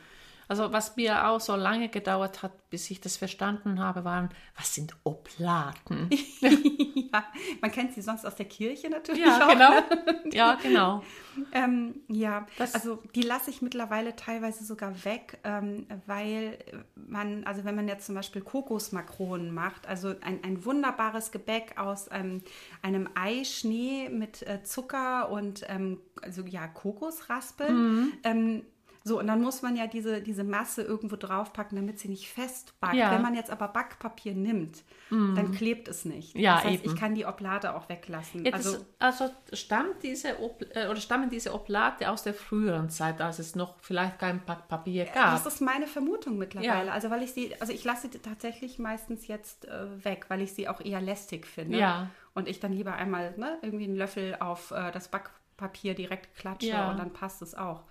Also 0.50 0.74
was 0.74 0.96
mir 0.96 1.28
auch 1.28 1.40
so 1.40 1.56
lange 1.56 1.90
gedauert 1.90 2.42
hat, 2.44 2.69
bis 2.72 2.90
ich 2.92 3.00
das 3.00 3.18
verstanden 3.18 3.80
habe, 3.80 4.04
waren, 4.04 4.30
was 4.57 4.74
sind 4.75 4.96
Oblaten? 5.04 6.10
ja, 6.42 7.24
man 7.62 7.72
kennt 7.72 7.94
sie 7.94 8.01
sonst 8.01 8.25
aus 8.25 8.36
der 8.36 8.48
Kirche 8.48 8.90
natürlich 8.90 9.24
Ja, 9.24 9.46
auch. 9.46 9.51
genau. 9.51 9.69
Ne? 9.69 9.84
Ja, 10.34 10.56
genau. 10.56 11.04
Ähm, 11.51 12.01
ja, 12.07 12.46
Das- 12.57 12.74
also 12.75 13.01
die 13.16 13.22
lasse 13.22 13.50
ich 13.51 13.62
mittlerweile 13.62 14.16
teilweise 14.16 14.63
sogar 14.66 15.06
weg, 15.06 15.38
ähm, 15.44 15.86
weil 16.07 16.57
man, 16.96 17.44
also 17.46 17.63
wenn 17.63 17.75
man 17.75 17.88
jetzt 17.88 18.06
zum 18.07 18.16
Beispiel 18.16 18.42
Kokosmakronen 18.42 19.54
macht, 19.54 19.88
also 19.88 20.16
ein, 20.22 20.44
ein 20.44 20.66
wunderbares 20.66 21.31
Gebäck 21.31 21.78
aus 21.78 22.10
ähm, 22.12 22.42
einem 22.81 23.07
Eischnee 23.16 24.10
mit 24.10 24.42
äh, 24.48 24.63
Zucker 24.63 25.30
und 25.30 25.63
ähm, 25.69 26.00
also 26.24 26.42
ja, 26.44 26.68
Kokosraspeln. 26.68 28.13
Ähm, 28.24 28.63
so, 29.04 29.19
und 29.19 29.28
dann 29.28 29.42
muss 29.42 29.62
man 29.62 29.75
ja 29.75 29.88
diese, 29.88 30.22
diese 30.22 30.44
Masse 30.44 30.81
irgendwo 30.81 31.15
draufpacken, 31.15 31.75
damit 31.77 32.00
sie 32.00 32.10
nicht 32.10 32.29
festbackt. 32.29 32.96
Ja. 32.96 33.12
Wenn 33.12 33.22
man 33.22 33.34
jetzt 33.34 33.50
aber 33.50 33.70
Backpapier 33.70 34.34
nimmt, 34.34 34.84
dann 35.10 35.51
klebt 35.51 35.88
es 35.88 36.06
nicht. 36.06 36.36
Ja, 36.36 36.56
das 36.56 36.65
heißt, 36.65 36.84
eben. 36.84 36.94
ich 36.94 37.00
kann 37.00 37.15
die 37.15 37.25
Oblate 37.25 37.75
auch 37.75 37.89
weglassen. 37.89 38.46
Ja, 38.46 38.53
also, 38.53 38.74
das, 38.74 38.86
also 39.00 39.34
stammt 39.53 40.03
diese 40.03 40.39
Ob 40.41 40.63
äh, 40.75 40.88
oder 40.88 40.98
stammen 40.98 41.29
diese 41.29 41.53
Oblate 41.53 42.10
aus 42.12 42.24
der 42.24 42.34
früheren 42.34 42.89
Zeit, 42.89 43.22
als 43.22 43.39
es 43.39 43.56
noch 43.56 43.79
vielleicht 43.79 44.20
kein 44.20 44.44
Backpapier 44.46 45.06
gab? 45.06 45.32
Das 45.32 45.46
ist 45.46 45.62
meine 45.62 45.88
Vermutung 45.88 46.38
mittlerweile. 46.38 46.88
Ja. 46.88 46.94
Also 46.94 47.10
weil 47.10 47.24
ich 47.24 47.32
sie, 47.32 47.56
also 47.60 47.74
ich 47.74 47.84
lasse 47.84 48.10
sie 48.12 48.20
tatsächlich 48.20 48.79
meistens 48.79 49.27
jetzt 49.27 49.65
äh, 49.65 50.03
weg, 50.03 50.25
weil 50.27 50.41
ich 50.41 50.53
sie 50.53 50.68
auch 50.68 50.82
eher 50.82 51.01
lästig 51.01 51.48
finde. 51.48 51.79
Ja. 51.79 52.10
Und 52.36 52.48
ich 52.48 52.60
dann 52.60 52.74
lieber 52.74 52.94
einmal 52.94 53.34
ne, 53.38 53.58
irgendwie 53.62 53.86
einen 53.86 53.96
Löffel 53.96 54.38
auf 54.39 54.72
äh, 54.72 54.91
das 54.91 55.08
Backpapier 55.08 55.39
direkt 55.68 56.36
klatsche 56.36 56.68
Ja. 56.68 56.86
Mhm. 56.86 56.92
und 56.92 56.98
dann 56.98 57.13
passt 57.13 57.42
es 57.42 57.56
auch. 57.56 57.84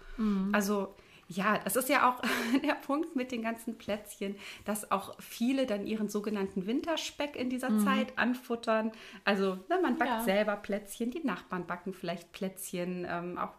Also 0.53 0.95
ja, 1.31 1.59
das 1.63 1.77
ist 1.77 1.89
ja 1.91 2.09
auch 2.11 2.23
der 2.65 2.75
Punkt 2.75 3.15
mit 3.15 3.31
den 3.33 3.43
ganzen 3.43 3.77
Plätzchen, 3.79 4.35
dass 4.65 4.91
auch 4.91 5.15
viele 5.21 5.67
dann 5.67 5.87
ihren 5.87 6.09
sogenannten 6.09 6.67
Winterspeck 6.67 7.37
in 7.37 7.51
dieser 7.51 7.77
Zeit 7.79 8.17
anfuttern. 8.19 8.93
Also 9.25 9.57
ne, 9.69 9.79
man 9.83 9.97
backt 9.99 10.11
Mhm. 10.11 10.17
Ja. 10.19 10.21
selber 10.25 10.57
Plätzchen, 10.57 11.11
die 11.11 11.25
Nachbarn 11.25 11.67
backen 11.67 11.93
vielleicht 11.93 12.33
Plätzchen, 12.33 13.07
ähm, 13.09 13.37
auch 13.39 13.53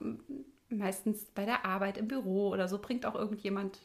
meistens 0.69 1.25
bei 1.33 1.45
der 1.45 1.65
Arbeit 1.65 1.97
im 1.97 2.07
Büro 2.07 2.49
oder 2.49 2.67
so 2.67 2.79
bringt 2.79 3.05
auch 3.05 3.15
irgendjemand 3.15 3.79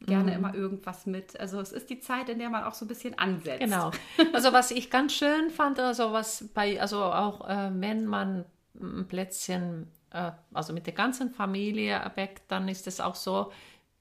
gerne 0.00 0.30
Mhm. 0.30 0.36
immer 0.36 0.54
irgendwas 0.54 1.06
mit. 1.06 1.38
Also 1.40 1.60
es 1.60 1.72
ist 1.72 1.90
die 1.90 1.98
Zeit, 2.00 2.28
in 2.28 2.38
der 2.38 2.50
man 2.50 2.64
auch 2.64 2.74
so 2.74 2.84
ein 2.84 2.88
bisschen 2.88 3.18
ansetzt. 3.18 3.60
Genau. 3.60 3.90
Also 4.32 4.52
was 4.52 4.70
ich 4.70 4.90
ganz 4.90 5.12
schön 5.12 5.50
fand, 5.50 5.78
also 5.80 6.12
was 6.12 6.48
bei, 6.54 6.80
also 6.80 7.02
auch 7.02 7.48
äh, 7.48 7.70
wenn 7.74 8.06
man 8.06 8.44
ein 8.80 9.06
Plätzchen, 9.08 9.90
äh, 10.10 10.32
also 10.52 10.72
mit 10.72 10.86
der 10.86 10.94
ganzen 10.94 11.30
Familie 11.30 12.00
backt, 12.14 12.42
dann 12.48 12.68
ist 12.68 12.86
es 12.86 13.00
auch 13.00 13.14
so, 13.14 13.52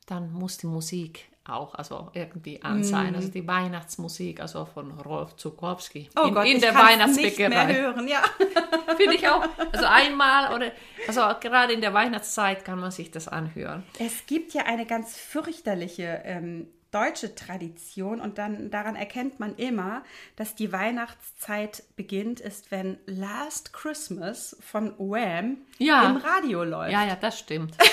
dann 0.05 0.31
muss 0.31 0.57
die 0.57 0.67
Musik 0.67 1.29
auch 1.50 1.74
also 1.75 2.10
irgendwie 2.13 2.62
an 2.62 2.84
sein. 2.84 3.15
Also 3.15 3.29
die 3.29 3.48
Weihnachtsmusik, 3.48 4.41
also 4.41 4.65
von 4.65 4.91
Rolf 5.00 5.36
Zukowski 5.36 6.10
Oh 6.19 6.27
in, 6.27 6.34
Gott, 6.34 6.46
in 6.46 6.60
der 6.60 6.74
kann's 6.74 7.15
nicht 7.15 7.38
mehr 7.39 7.50
Weihnachtsbäckerei. 7.51 7.74
hören, 7.75 8.07
ja. 8.07 8.24
Finde 8.98 9.15
ich 9.15 9.27
auch. 9.27 9.46
Also 9.72 9.86
einmal 9.86 10.55
oder 10.55 10.72
also 11.07 11.22
gerade 11.39 11.74
in 11.74 11.81
der 11.81 11.93
Weihnachtszeit 11.93 12.65
kann 12.65 12.79
man 12.79 12.89
sich 12.91 13.12
das 13.12 13.27
anhören. 13.27 13.84
Es 14.00 14.25
gibt 14.25 14.53
ja 14.53 14.63
eine 14.63 14.86
ganz 14.86 15.15
fürchterliche 15.15 16.22
ähm, 16.24 16.67
deutsche 16.91 17.36
Tradition 17.36 18.22
und 18.22 18.38
dann 18.38 18.70
daran 18.72 18.96
erkennt 18.96 19.39
man 19.39 19.56
immer, 19.56 20.03
dass 20.36 20.56
die 20.56 20.72
Weihnachtszeit 20.72 21.84
beginnt, 21.96 22.39
ist, 22.39 22.72
wenn 22.72 22.98
Last 23.06 23.74
Christmas 23.74 24.56
von 24.60 24.94
Wham 24.98 25.58
Ja. 25.77 26.10
im 26.10 26.17
Radio 26.17 26.63
läuft. 26.63 26.91
Ja, 26.94 27.06
ja, 27.06 27.15
das 27.15 27.39
stimmt. 27.39 27.75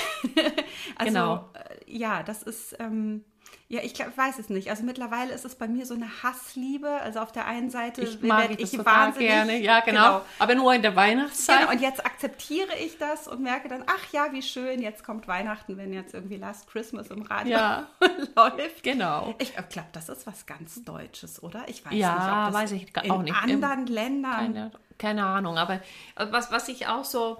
Also, 0.97 1.11
genau. 1.13 1.49
äh, 1.53 1.91
ja, 1.97 2.23
das 2.23 2.41
ist, 2.43 2.75
ähm, 2.79 3.23
Ja, 3.67 3.81
ich 3.81 3.93
glaub, 3.95 4.15
weiß 4.15 4.37
es 4.37 4.49
nicht. 4.49 4.69
Also 4.69 4.83
mittlerweile 4.83 5.33
ist 5.33 5.43
es 5.43 5.55
bei 5.55 5.67
mir 5.67 5.85
so 5.87 5.95
eine 5.95 6.07
Hassliebe. 6.23 6.87
Also 7.01 7.19
auf 7.19 7.31
der 7.31 7.47
einen 7.47 7.69
Seite 7.71 8.01
ich 8.03 8.21
mag 8.21 8.41
werd 8.49 8.51
ich 8.51 8.69
das 8.69 8.71
total 8.71 9.11
gerne. 9.13 9.57
Ja, 9.59 9.79
genau. 9.79 10.01
Genau. 10.19 10.21
Aber 10.39 10.55
nur 10.55 10.73
in 10.73 10.83
der 10.83 10.95
Weihnachtszeit. 10.95 11.61
Genau, 11.61 11.71
und 11.71 11.81
jetzt 11.81 12.05
akzeptiere 12.05 12.75
ich 12.77 12.97
das 12.99 13.27
und 13.27 13.41
merke 13.41 13.67
dann, 13.67 13.83
ach 13.87 14.13
ja, 14.13 14.27
wie 14.31 14.43
schön, 14.43 14.81
jetzt 14.81 15.03
kommt 15.03 15.27
Weihnachten, 15.27 15.77
wenn 15.77 15.93
jetzt 15.93 16.13
irgendwie 16.13 16.37
Last 16.37 16.69
Christmas 16.69 17.07
im 17.07 17.23
Radio 17.23 17.53
Ja. 17.53 17.87
läuft. 18.35 18.83
Genau. 18.83 19.33
Ich 19.39 19.53
glaube, 19.69 19.89
das 19.93 20.09
ist 20.09 20.27
was 20.27 20.45
ganz 20.45 20.83
Deutsches, 20.83 21.41
oder? 21.41 21.63
Ich 21.67 21.83
weiß 21.83 21.93
Ja, 21.93 22.13
nicht, 22.13 22.23
ob 22.23 22.45
das 22.45 22.53
weiß 22.53 22.71
ich 22.73 22.95
in 23.03 23.11
auch 23.11 23.23
nicht. 23.23 23.35
anderen 23.35 23.87
Ländern. 23.87 24.31
Keine, 24.53 24.71
keine 24.99 25.25
Ahnung, 25.25 25.57
aber 25.57 25.75
äh, 25.75 26.27
was, 26.29 26.51
was 26.51 26.67
ich 26.67 26.87
auch 26.87 27.03
so 27.03 27.37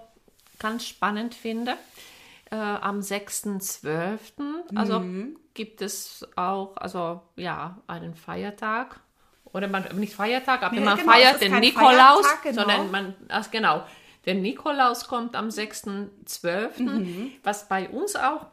ganz 0.57 0.85
spannend 0.87 1.35
finde, 1.35 1.75
äh, 2.51 2.55
am 2.55 2.99
6.12., 3.01 4.33
also 4.75 4.99
Mhm. 4.99 5.37
gibt 5.53 5.81
es 5.81 6.27
auch, 6.35 6.77
also 6.77 7.21
ja, 7.35 7.77
einen 7.87 8.15
Feiertag. 8.15 8.99
Oder 9.53 9.67
man, 9.69 9.83
nicht 9.97 10.13
Feiertag, 10.15 10.63
aber 10.63 10.75
Nee, 10.75 10.81
man 10.81 10.97
genau, 10.97 11.11
feiert 11.13 11.39
den 11.41 11.59
Nikolaus, 11.59 12.25
genau. 12.43 12.61
sondern 12.61 12.91
man, 12.91 13.15
ach, 13.29 13.49
genau, 13.51 13.83
der 14.25 14.35
Nikolaus 14.35 15.07
kommt 15.07 15.35
am 15.35 15.47
6.12., 15.49 16.83
Mhm. 16.83 17.31
was 17.43 17.67
bei 17.69 17.87
uns 17.89 18.15
auch 18.15 18.47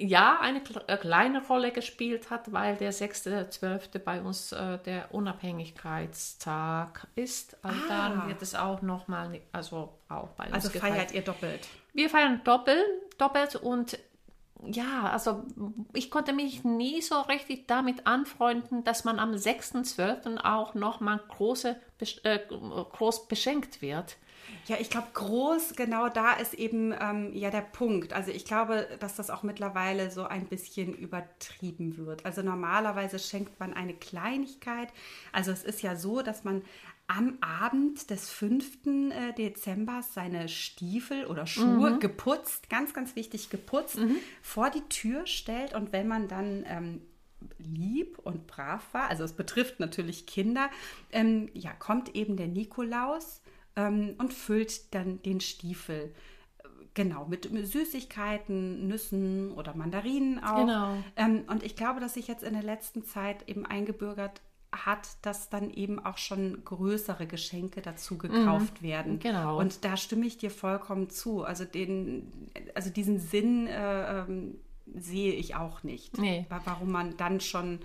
ja 0.00 0.38
eine 0.40 0.60
äh, 0.86 0.96
kleine 0.96 1.44
Rolle 1.44 1.72
gespielt 1.72 2.30
hat, 2.30 2.52
weil 2.52 2.76
der 2.76 2.92
6.12. 2.92 3.98
bei 3.98 4.20
uns 4.22 4.52
äh, 4.52 4.78
der 4.78 5.12
Unabhängigkeitstag 5.12 7.06
ist. 7.16 7.56
Also 7.62 7.80
Ah. 7.88 7.88
dann 7.88 8.28
wird 8.28 8.40
es 8.42 8.54
auch 8.54 8.80
nochmal, 8.82 9.40
also 9.52 9.98
auch 10.08 10.28
bei 10.30 10.44
uns 10.46 10.54
Also 10.54 10.70
gefeiert. 10.70 10.94
feiert 10.94 11.12
ihr 11.12 11.22
doppelt. 11.22 11.66
Wir 11.98 12.08
feiern 12.08 12.42
doppelt, 12.44 12.86
doppelt 13.18 13.56
und 13.56 13.98
ja, 14.64 15.10
also 15.10 15.42
ich 15.92 16.12
konnte 16.12 16.32
mich 16.32 16.62
nie 16.62 17.02
so 17.02 17.22
richtig 17.22 17.66
damit 17.66 18.06
anfreunden, 18.06 18.84
dass 18.84 19.02
man 19.02 19.18
am 19.18 19.32
6.12. 19.32 20.38
auch 20.44 20.74
nochmal 20.74 21.20
große, 21.26 21.74
äh, 22.22 22.38
groß 22.48 23.26
beschenkt 23.26 23.82
wird. 23.82 24.16
Ja, 24.66 24.76
ich 24.78 24.90
glaube, 24.90 25.08
groß, 25.12 25.74
genau 25.74 26.08
da 26.08 26.34
ist 26.34 26.54
eben 26.54 26.94
ähm, 27.00 27.34
ja 27.34 27.50
der 27.50 27.62
Punkt. 27.62 28.12
Also 28.12 28.30
ich 28.30 28.44
glaube, 28.44 28.86
dass 29.00 29.16
das 29.16 29.30
auch 29.30 29.42
mittlerweile 29.42 30.10
so 30.10 30.24
ein 30.24 30.46
bisschen 30.46 30.94
übertrieben 30.94 31.96
wird. 31.96 32.24
Also 32.24 32.42
normalerweise 32.42 33.18
schenkt 33.18 33.58
man 33.58 33.74
eine 33.74 33.94
Kleinigkeit. 33.94 34.88
Also 35.32 35.50
es 35.50 35.64
ist 35.64 35.82
ja 35.82 35.96
so, 35.96 36.22
dass 36.22 36.44
man 36.44 36.62
am 37.08 37.38
Abend 37.40 38.10
des 38.10 38.28
5. 38.30 38.86
äh, 39.10 39.32
Dezember 39.32 40.02
seine 40.02 40.48
Stiefel 40.48 41.24
oder 41.26 41.46
Schuhe 41.46 41.98
geputzt, 41.98 42.68
ganz, 42.70 42.92
ganz 42.94 43.16
wichtig 43.16 43.50
geputzt, 43.50 43.98
vor 44.42 44.70
die 44.70 44.82
Tür 44.88 45.26
stellt 45.26 45.74
und 45.74 45.92
wenn 45.92 46.06
man 46.06 46.28
dann 46.28 46.64
ähm, 46.68 47.00
lieb 47.58 48.18
und 48.18 48.46
brav 48.46 48.82
war, 48.92 49.08
also 49.08 49.24
es 49.24 49.32
betrifft 49.32 49.80
natürlich 49.80 50.26
Kinder, 50.26 50.70
ähm, 51.10 51.48
ja, 51.54 51.72
kommt 51.72 52.14
eben 52.14 52.36
der 52.36 52.48
Nikolaus 52.48 53.40
ähm, 53.76 54.14
und 54.18 54.34
füllt 54.34 54.94
dann 54.94 55.22
den 55.22 55.40
Stiefel. 55.40 56.12
äh, 56.58 56.68
Genau, 56.94 57.26
mit 57.26 57.48
Süßigkeiten, 57.66 58.86
Nüssen 58.88 59.52
oder 59.52 59.74
Mandarinen 59.74 60.42
auch. 60.42 60.66
Genau. 60.66 60.96
Ähm, 61.16 61.44
und 61.46 61.62
ich 61.62 61.76
glaube, 61.76 62.00
dass 62.00 62.14
sich 62.14 62.26
jetzt 62.28 62.42
in 62.42 62.54
der 62.54 62.62
letzten 62.64 63.04
Zeit 63.04 63.48
eben 63.48 63.64
eingebürgert 63.64 64.42
hat, 64.72 65.08
dass 65.22 65.48
dann 65.48 65.70
eben 65.70 65.98
auch 66.04 66.18
schon 66.18 66.62
größere 66.64 67.26
Geschenke 67.26 67.80
dazu 67.80 68.18
gekauft 68.18 68.82
werden. 68.82 69.18
genau. 69.18 69.58
Und 69.58 69.84
da 69.84 69.96
stimme 69.96 70.26
ich 70.26 70.36
dir 70.36 70.50
vollkommen 70.50 71.08
zu. 71.10 71.42
Also 71.42 71.64
den, 71.64 72.50
also 72.74 72.90
diesen 72.90 73.18
Sinn 73.18 73.66
äh, 73.66 74.20
ähm, 74.20 74.58
sehe 74.94 75.32
ich 75.32 75.54
auch 75.54 75.82
nicht. 75.82 76.18
Nee. 76.18 76.44
Wa- 76.50 76.60
Warum 76.64 76.90
man 76.92 77.16
dann 77.16 77.40
schon, 77.40 77.80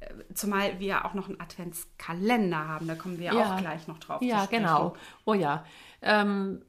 äh, 0.00 0.06
zumal 0.34 0.80
wir 0.80 1.04
auch 1.04 1.14
noch 1.14 1.28
einen 1.28 1.40
Adventskalender 1.40 2.66
haben, 2.68 2.88
da 2.88 2.94
kommen 2.96 3.18
wir 3.18 3.32
Ja. 3.32 3.54
auch 3.56 3.60
gleich 3.60 3.86
noch 3.86 3.98
drauf 3.98 4.20
Ja, 4.22 4.46
genau. 4.46 4.96
Oh 5.24 5.34
ja. 5.34 5.64
Ähm, 6.02 6.62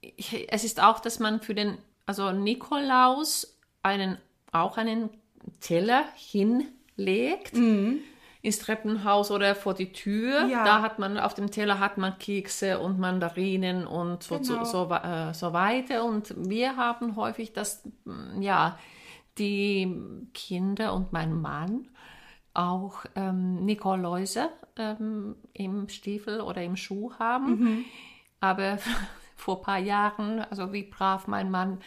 ich, 0.00 0.52
es 0.52 0.62
ist 0.64 0.80
auch, 0.80 1.00
dass 1.00 1.18
man 1.18 1.40
für 1.40 1.54
den, 1.54 1.78
also 2.06 2.30
Nikolaus 2.30 3.58
einen, 3.82 4.18
auch 4.52 4.76
einen 4.76 5.10
Teller 5.60 6.04
hinlegt. 6.14 7.54
Ins 8.44 8.58
Treppenhaus 8.58 9.30
oder 9.30 9.54
vor 9.54 9.72
die 9.72 9.90
Tür. 9.92 10.46
Ja. 10.48 10.64
Da 10.64 10.82
hat 10.82 10.98
man, 10.98 11.16
auf 11.16 11.32
dem 11.32 11.50
Teller 11.50 11.78
hat 11.80 11.96
man 11.96 12.18
Kekse 12.18 12.78
und 12.78 12.98
Mandarinen 12.98 13.86
und 13.86 14.22
so, 14.22 14.38
Genau. 14.38 14.64
so, 14.64 14.86
so, 14.86 14.94
äh, 14.94 15.32
so 15.32 15.54
weiter. 15.54 16.04
Und 16.04 16.34
wir 16.36 16.76
haben 16.76 17.16
häufig, 17.16 17.54
dass, 17.54 17.88
mm, 18.04 18.42
ja, 18.42 18.78
die 19.38 19.96
Kinder 20.34 20.92
und 20.92 21.10
mein 21.10 21.32
Mann 21.40 21.88
auch 22.52 23.06
ähm, 23.16 23.64
Nikoläuse 23.64 24.50
ähm, 24.76 25.36
im 25.54 25.88
Stiefel 25.88 26.42
oder 26.42 26.62
im 26.62 26.76
Schuh 26.76 27.12
haben. 27.18 27.84
Aber 28.40 28.76
vor 29.36 29.56
ein 29.60 29.62
paar 29.62 29.78
Jahren, 29.78 30.40
also 30.40 30.70
wie 30.74 30.82
brav 30.82 31.26
mein 31.28 31.50
Mann 31.50 31.78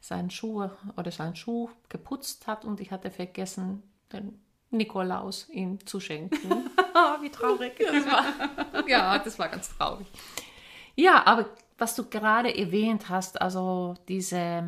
seinen 0.00 0.30
Schuh 0.30 0.68
oder 0.96 1.10
seinen 1.10 1.36
Schuh 1.36 1.68
geputzt 1.90 2.46
hat 2.46 2.64
und 2.64 2.80
ich 2.80 2.90
hatte 2.90 3.10
vergessen, 3.10 3.82
den 4.10 4.40
Nikolaus 4.72 5.48
ihm 5.50 5.84
zu 5.86 6.00
schenken. 6.00 6.68
Oh, 6.94 7.20
wie 7.22 7.30
traurig. 7.30 7.72
Das 7.78 8.06
war, 8.06 8.88
ja, 8.88 9.18
das 9.18 9.38
war 9.38 9.48
ganz 9.48 9.76
traurig. 9.76 10.06
Ja, 10.96 11.24
aber 11.26 11.46
was 11.78 11.94
du 11.94 12.08
gerade 12.08 12.56
erwähnt 12.56 13.08
hast, 13.08 13.40
also 13.40 13.94
diese 14.08 14.64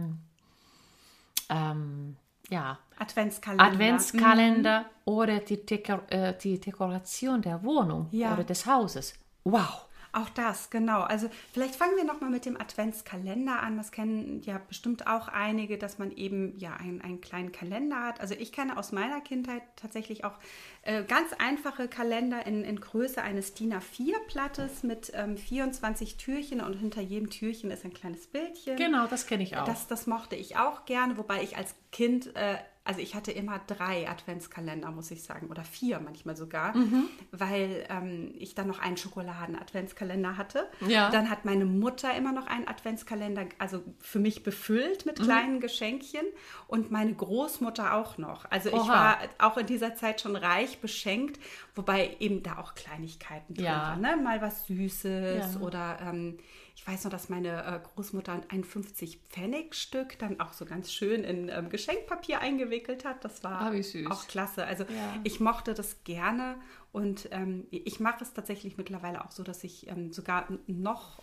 ähm, 1.48 2.16
ja, 2.50 2.78
Adventskalender. 2.98 3.64
Adventskalender 3.64 4.84
oder 5.04 5.38
die, 5.40 5.64
Dekor 5.64 6.02
äh, 6.10 6.34
die 6.38 6.60
Dekoration 6.60 7.42
der 7.42 7.62
Wohnung 7.62 8.08
Ja. 8.10 8.32
oder 8.34 8.44
des 8.44 8.66
Hauses. 8.66 9.14
Wow. 9.44 9.86
Auch 10.14 10.28
das, 10.28 10.70
genau. 10.70 11.00
Also 11.00 11.28
vielleicht 11.52 11.74
fangen 11.74 11.96
wir 11.96 12.04
nochmal 12.04 12.30
mit 12.30 12.46
dem 12.46 12.56
Adventskalender 12.56 13.60
an. 13.60 13.76
Das 13.76 13.90
kennen 13.90 14.42
ja 14.44 14.60
bestimmt 14.68 15.08
auch 15.08 15.26
einige, 15.26 15.76
dass 15.76 15.98
man 15.98 16.12
eben 16.12 16.56
ja 16.56 16.74
einen, 16.74 17.00
einen 17.00 17.20
kleinen 17.20 17.50
Kalender 17.50 17.96
hat. 17.96 18.20
Also 18.20 18.34
ich 18.38 18.52
kenne 18.52 18.76
aus 18.76 18.92
meiner 18.92 19.20
Kindheit 19.20 19.62
tatsächlich 19.74 20.24
auch 20.24 20.38
äh, 20.82 21.02
ganz 21.02 21.32
einfache 21.38 21.88
Kalender 21.88 22.46
in, 22.46 22.62
in 22.62 22.78
Größe 22.78 23.22
eines 23.22 23.54
DIN 23.54 23.74
A4-Blattes 23.74 24.84
mit 24.84 25.10
ähm, 25.14 25.36
24 25.36 26.16
Türchen 26.16 26.60
und 26.60 26.74
hinter 26.74 27.00
jedem 27.00 27.28
Türchen 27.30 27.72
ist 27.72 27.84
ein 27.84 27.92
kleines 27.92 28.28
Bildchen. 28.28 28.76
Genau, 28.76 29.08
das 29.08 29.26
kenne 29.26 29.42
ich 29.42 29.56
auch. 29.56 29.64
Das, 29.64 29.88
das 29.88 30.06
mochte 30.06 30.36
ich 30.36 30.56
auch 30.56 30.84
gerne, 30.84 31.18
wobei 31.18 31.42
ich 31.42 31.56
als 31.56 31.74
Kind, 31.90 32.36
äh, 32.36 32.56
also 32.84 33.00
ich 33.00 33.14
hatte 33.14 33.32
immer 33.32 33.60
drei 33.66 34.08
Adventskalender, 34.08 34.90
muss 34.90 35.10
ich 35.10 35.22
sagen, 35.22 35.48
oder 35.48 35.64
vier 35.64 36.00
manchmal 36.00 36.36
sogar, 36.36 36.76
Mhm. 36.76 37.04
weil 37.32 37.86
ähm, 37.88 38.34
ich 38.38 38.54
dann 38.54 38.68
noch 38.68 38.78
einen 38.78 38.98
Schokoladen-Adventskalender 38.98 40.36
hatte. 40.36 40.68
Ja. 40.86 41.10
Dann 41.10 41.30
hat 41.30 41.44
meine 41.44 41.64
Mutter 41.64 42.14
immer 42.16 42.32
noch 42.32 42.46
einen 42.46 42.68
Adventskalender, 42.68 43.46
also 43.58 43.82
für 44.00 44.18
mich 44.18 44.42
befüllt 44.42 45.06
Mhm. 45.06 45.12
mit 45.12 45.22
kleinen 45.22 45.60
Geschenkchen 45.60 46.26
und 46.66 46.90
meine 46.90 47.14
Großmutter 47.14 47.94
auch 47.94 48.18
noch. 48.18 48.44
Also 48.50 48.68
ich 48.68 48.74
Oha. 48.74 48.88
war 48.88 49.18
auch 49.38 49.56
in 49.56 49.66
dieser 49.66 49.94
Zeit 49.94 50.20
schon 50.20 50.36
reich 50.36 50.80
beschenkt, 50.80 51.40
wobei 51.74 52.16
eben 52.20 52.42
da 52.42 52.58
auch 52.58 52.74
Kleinigkeiten 52.74 53.54
drin 53.54 53.64
Ja. 53.64 53.78
waren, 53.78 54.00
ne? 54.00 54.16
mal 54.16 54.42
was 54.42 54.66
Süßes 54.66 55.54
Ja. 55.54 55.60
oder 55.60 55.98
ähm, 56.02 56.38
ich 56.76 56.86
weiß 56.86 57.04
noch, 57.04 57.10
dass 57.10 57.28
meine 57.28 57.64
äh, 57.64 57.80
Großmutter 57.94 58.40
ein 58.48 58.64
50-Pfennig-Stück 58.64 60.18
dann 60.18 60.40
auch 60.40 60.52
so 60.52 60.64
ganz 60.64 60.92
schön 60.92 61.24
in 61.24 61.48
ähm, 61.48 61.68
Geschenkpapier 61.68 62.40
eingewickelt 62.40 63.04
hat. 63.04 63.24
Das 63.24 63.42
war 63.44 63.60
Ah, 63.60 63.72
auch 64.10 64.26
klasse. 64.26 64.66
Also 64.66 64.84
Ja. 64.84 65.14
ich 65.24 65.40
mochte 65.40 65.74
das 65.74 66.02
gerne 66.04 66.56
und 66.92 67.28
ähm, 67.32 67.66
ich 67.70 68.00
mache 68.00 68.22
es 68.24 68.32
tatsächlich 68.34 68.76
mittlerweile 68.76 69.24
auch 69.24 69.30
so, 69.30 69.42
dass 69.42 69.64
ich 69.64 69.88
ähm, 69.88 70.12
sogar 70.12 70.48
noch, 70.66 71.20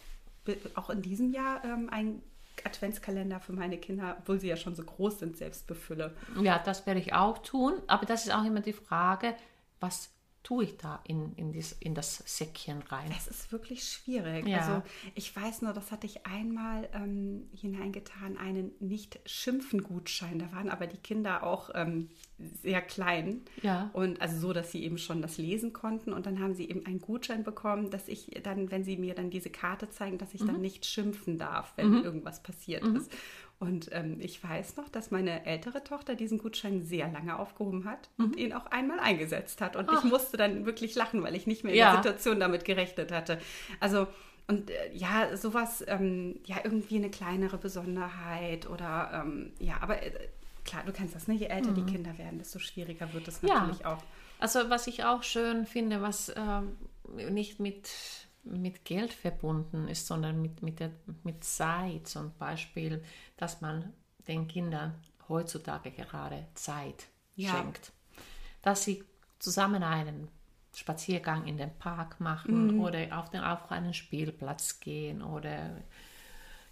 auch 0.76 0.90
in 0.90 1.02
diesem 1.02 1.32
Jahr, 1.32 1.64
ähm, 1.64 1.90
einen 1.90 2.22
Adventskalender 2.64 3.40
für 3.40 3.54
meine 3.54 3.78
Kinder, 3.78 4.18
obwohl 4.20 4.40
sie 4.40 4.48
ja 4.48 4.56
schon 4.58 4.76
so 4.76 4.84
groß 4.84 5.20
sind, 5.20 5.38
selbst 5.38 5.68
befülle. 5.68 6.16
Ja, 6.42 6.60
das 6.60 6.86
werde 6.86 7.00
ich 7.00 7.14
auch 7.14 7.40
tun. 7.40 7.74
Aber 7.88 8.06
das 8.06 8.26
ist 8.26 8.34
auch 8.34 8.44
immer 8.44 8.62
die 8.62 8.74
Frage, 8.74 9.36
was 9.80 10.12
tue 10.44 10.64
ich 10.64 10.78
da 10.78 11.00
in, 11.06 11.34
in, 11.34 11.52
dies, 11.52 11.74
in 11.80 11.94
das 11.94 12.24
Säckchen 12.26 12.82
rein? 12.84 13.14
Es 13.16 13.28
ist 13.28 13.52
wirklich 13.52 13.84
schwierig. 13.84 14.48
Ja. 14.48 14.60
Also 14.60 14.84
ich 15.16 15.36
weiß 15.36 15.62
nur, 15.62 15.74
das 15.74 15.92
hatte 15.92 16.08
ich 16.08 16.26
einmal 16.26 16.90
ähm, 16.94 17.50
hineingetan, 17.54 18.38
einen 18.38 18.72
Nicht-Schimpfen-Gutschein. 18.80 20.40
Da 20.40 20.52
waren 20.52 20.70
aber 20.70 20.88
die 20.88 20.98
Kinder 20.98 21.44
auch 21.44 21.70
ähm, 21.76 22.10
sehr 22.64 22.82
klein. 22.82 23.42
Ja. 23.62 23.92
Und 23.94 24.22
also 24.22 24.40
so, 24.40 24.54
dass 24.54 24.72
sie 24.72 24.84
eben 24.84 24.98
schon 24.98 25.22
das 25.22 25.38
lesen 25.38 25.74
konnten. 25.74 26.12
Und 26.12 26.26
dann 26.26 26.40
haben 26.40 26.56
sie 26.56 26.68
eben 26.70 26.86
einen 26.86 27.02
Gutschein 27.02 27.44
bekommen, 27.44 27.92
dass 27.92 28.08
ich 28.08 28.32
dann, 28.44 28.72
wenn 28.72 28.84
sie 28.84 28.98
mir 28.98 29.14
dann 29.14 29.30
diese 29.30 29.50
Karte 29.50 29.90
zeigen, 29.90 30.18
dass 30.18 30.34
ich 30.34 30.44
dann 30.44 30.62
nicht 30.62 30.86
schimpfen 30.86 31.38
darf, 31.38 31.74
wenn 31.76 32.04
irgendwas 32.04 32.42
passiert 32.42 32.84
ist. 32.84 33.12
Und 33.62 33.90
ähm, 33.92 34.18
ich 34.20 34.44
weiß 34.44 34.76
noch, 34.78 34.90
dass 34.90 35.12
meine 35.12 35.46
ältere 35.46 35.84
Tochter 35.84 36.16
diesen 36.16 36.40
Gutschein 36.40 36.82
sehr 36.82 37.08
lange 37.12 37.38
aufgehoben 37.38 37.86
hat 37.86 38.10
und 38.18 38.36
ihn 38.36 38.54
auch 38.54 38.66
einmal 38.66 39.00
eingesetzt 39.00 39.62
hat. 39.62 39.76
Und 39.76 39.88
ich 39.94 40.04
musste 40.04 40.36
dann 40.36 40.66
wirklich 40.66 40.96
lachen, 40.96 41.22
weil 41.22 41.36
ich 41.36 41.46
nicht 41.46 41.64
mehr 41.64 41.72
in 41.74 41.78
Ja. 41.80 41.92
der 41.92 41.98
Situation 42.02 42.40
damit 42.40 42.66
gerechnet 42.66 43.12
hatte. 43.12 43.40
Also 43.80 44.08
und 44.48 44.72
äh, 44.72 44.92
ja, 44.94 45.38
sowas, 45.38 45.84
ähm, 45.88 46.40
ja, 46.46 46.58
irgendwie 46.64 46.96
eine 46.96 47.12
kleinere 47.12 47.60
Besonderheit 47.60 48.68
oder 48.68 49.24
ähm, 49.24 49.52
ja, 49.60 49.76
aber 49.80 50.02
äh, 50.02 50.12
klar, 50.66 50.82
du 50.84 50.92
kennst 50.92 51.14
das, 51.14 51.28
ne? 51.28 51.36
Je 51.36 51.46
älter 51.46 51.72
die 51.72 51.84
Kinder 51.84 52.18
werden, 52.18 52.40
desto 52.40 52.58
schwieriger 52.58 53.14
wird 53.14 53.28
es 53.28 53.44
natürlich 53.44 53.80
ja. 53.82 53.94
auch. 53.94 54.04
Also 54.40 54.72
was 54.72 54.88
ich 54.88 55.04
auch 55.04 55.22
schön 55.22 55.68
finde, 55.68 56.02
was 56.02 56.34
ähm, 56.36 56.76
nicht 57.30 57.60
mit, 57.60 57.92
mit 58.44 58.86
Geld 58.86 59.14
verbunden 59.14 59.88
ist, 59.88 60.08
sondern 60.08 60.42
mit, 60.42 60.62
mit, 60.62 60.80
der, 60.80 60.92
mit 61.24 61.44
Zeit 61.44 62.08
zum 62.08 62.34
Beispiel, 62.38 63.04
dass 63.38 63.62
man 63.62 63.94
den 64.28 64.48
Kindern 64.48 64.96
heutzutage 65.30 65.92
gerade 65.92 66.48
Zeit 66.56 67.08
Ja. 67.36 67.52
schenkt. 67.52 67.92
Dass 68.62 68.84
sie 68.84 69.04
zusammen 69.40 69.84
einen 69.84 70.30
Spaziergang 70.76 71.48
in 71.48 71.58
den 71.58 71.78
Park 71.80 72.20
machen 72.20 72.72
Mhm. 72.72 72.80
oder 72.80 73.20
auf, 73.20 73.30
den, 73.30 73.42
auf 73.42 73.72
einen 73.72 73.94
Spielplatz 73.94 74.80
gehen 74.80 75.22
oder 75.22 75.82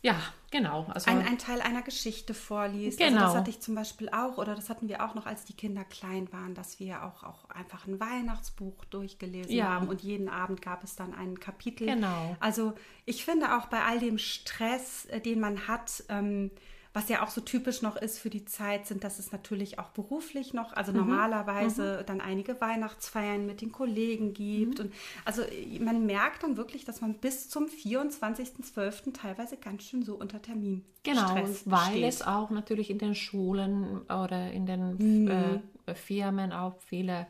ja, 0.01 0.15
genau. 0.50 0.86
Also, 0.94 1.12
ein, 1.12 1.25
ein 1.25 1.38
Teil 1.38 1.62
einer 1.62 1.82
Geschichte 1.82 2.34
vorliest. 2.34 3.00
Genau. 3.00 3.18
Also 3.18 3.25
das 3.25 3.36
hatte 3.36 3.50
ich 3.50 3.60
zum 3.60 3.75
Beispiel 3.75 4.10
auch, 4.10 4.38
oder 4.38 4.56
das 4.56 4.70
hatten 4.70 4.88
wir 4.88 5.03
auch 5.03 5.13
noch, 5.13 5.25
als 5.25 5.44
die 5.44 5.53
Kinder 5.53 5.84
klein 5.84 6.32
waren, 6.32 6.56
dass 6.56 6.79
wir 6.79 7.03
auch, 7.03 7.24
auch 7.24 7.50
einfach 7.50 7.86
ein 7.86 8.00
Weihnachtsbuch 8.00 8.86
durchgelesen 8.86 9.53
Ja. 9.53 9.65
haben 9.70 9.89
und 9.89 10.01
jeden 10.01 10.29
Abend 10.29 10.62
gab 10.62 10.84
es 10.84 10.96
dann 10.96 11.13
ein 11.13 11.39
Kapitel. 11.39 11.88
Genau. 11.88 12.38
Also 12.39 12.74
ich 13.06 13.25
finde 13.25 13.58
auch 13.58 13.65
bei 13.68 13.84
all 13.84 14.00
dem 14.00 14.18
Stress, 14.18 15.06
äh, 15.06 15.20
den 15.20 15.39
man 15.39 15.68
hat, 15.68 16.03
ähm, 16.08 16.51
was 16.93 17.08
ja 17.10 17.24
auch 17.24 17.29
so 17.29 17.41
typisch 17.41 17.81
noch 17.84 17.96
ist 17.96 18.17
für 18.19 18.29
die 18.31 18.46
Zeit, 18.46 18.88
sind, 18.88 19.03
dass 19.03 19.19
es 19.19 19.31
natürlich 19.31 19.77
auch 19.77 19.89
beruflich 19.89 20.53
noch, 20.53 20.74
also 20.74 20.91
normalerweise 20.91 22.03
dann 22.05 22.19
einige 22.19 22.60
Weihnachtsfeiern 22.62 23.46
mit 23.46 23.62
den 23.62 23.72
Kollegen 23.72 24.34
gibt. 24.34 24.79
Und 24.79 24.91
also 25.24 25.43
äh, 25.43 25.79
man 25.79 26.05
merkt 26.05 26.43
dann 26.43 26.58
wirklich, 26.58 26.86
dass 26.86 27.01
man 27.01 27.15
bis 27.15 27.50
zum 27.50 27.67
24.12. 27.67 29.13
teilweise 29.13 29.58
ganz 29.58 29.84
schön 29.84 30.03
so 30.03 30.15
unter 30.15 30.41
Termin 30.41 30.84
Genau, 31.03 31.36
weil 31.65 31.91
steht. 31.91 32.05
es 32.05 32.22
auch 32.22 32.50
natürlich 32.50 32.89
in 32.89 32.98
den 32.98 33.15
Schulen 33.15 34.01
oder 34.10 34.51
in 34.51 34.65
den 34.65 34.98
Mhm. 34.98 35.62
äh, 35.86 35.93
Firmen 35.96 36.51
auch 36.51 36.75
viele 36.88 37.27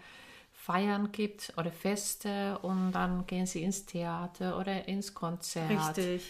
Feiern 0.54 1.12
gibt 1.12 1.54
oder 1.58 1.72
Feste 1.72 2.60
und 2.60 2.92
dann 2.94 3.25
gehen 3.28 3.46
sie 3.46 3.63
ins 3.63 3.86
Theater 3.86 4.58
oder 4.60 4.88
ins 4.88 5.13
Konzert. 5.13 5.70
Richtig. 5.98 6.24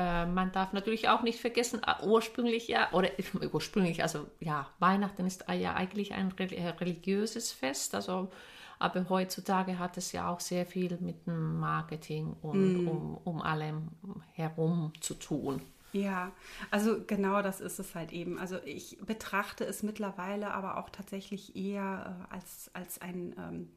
Äh, 0.00 0.24
man 0.24 0.50
darf 0.50 0.72
natürlich 0.72 1.10
auch 1.10 1.20
nicht 1.20 1.40
vergessen, 1.40 1.82
äh, 1.86 2.06
ursprünglich 2.06 2.68
ja, 2.68 2.90
oder 2.92 3.10
ursprünglich, 3.52 4.02
also 4.02 4.26
ja, 4.40 4.66
Weihnachten 4.78 5.26
ist 5.26 5.44
ja 5.52 5.74
eigentlich 5.74 6.14
ein 6.14 6.32
äh, 6.38 6.68
religiöses 6.68 7.52
Fest, 7.52 7.94
also 7.94 8.30
aber 8.78 9.10
heutzutage 9.10 9.78
hat 9.78 9.98
es 9.98 10.12
ja 10.12 10.30
auch 10.30 10.40
sehr 10.40 10.64
viel 10.64 10.96
mit 11.02 11.26
dem 11.26 11.60
Marketing 11.60 12.34
und 12.40 12.86
um, 12.86 13.18
um 13.24 13.42
allem 13.42 13.88
herum 14.32 14.94
zu 15.02 15.12
tun. 15.12 15.60
Ja, 15.92 16.32
also 16.70 17.04
genau 17.06 17.42
das 17.42 17.60
ist 17.60 17.78
es 17.78 17.94
halt 17.94 18.10
eben. 18.10 18.38
Also 18.38 18.56
ich 18.64 18.96
betrachte 19.04 19.66
es 19.66 19.82
mittlerweile 19.82 20.54
aber 20.54 20.78
auch 20.78 20.88
tatsächlich 20.88 21.54
eher 21.56 22.26
äh, 22.30 22.34
als, 22.34 22.70
als 22.72 23.02
ein, 23.02 23.34
ähm, 23.36 23.68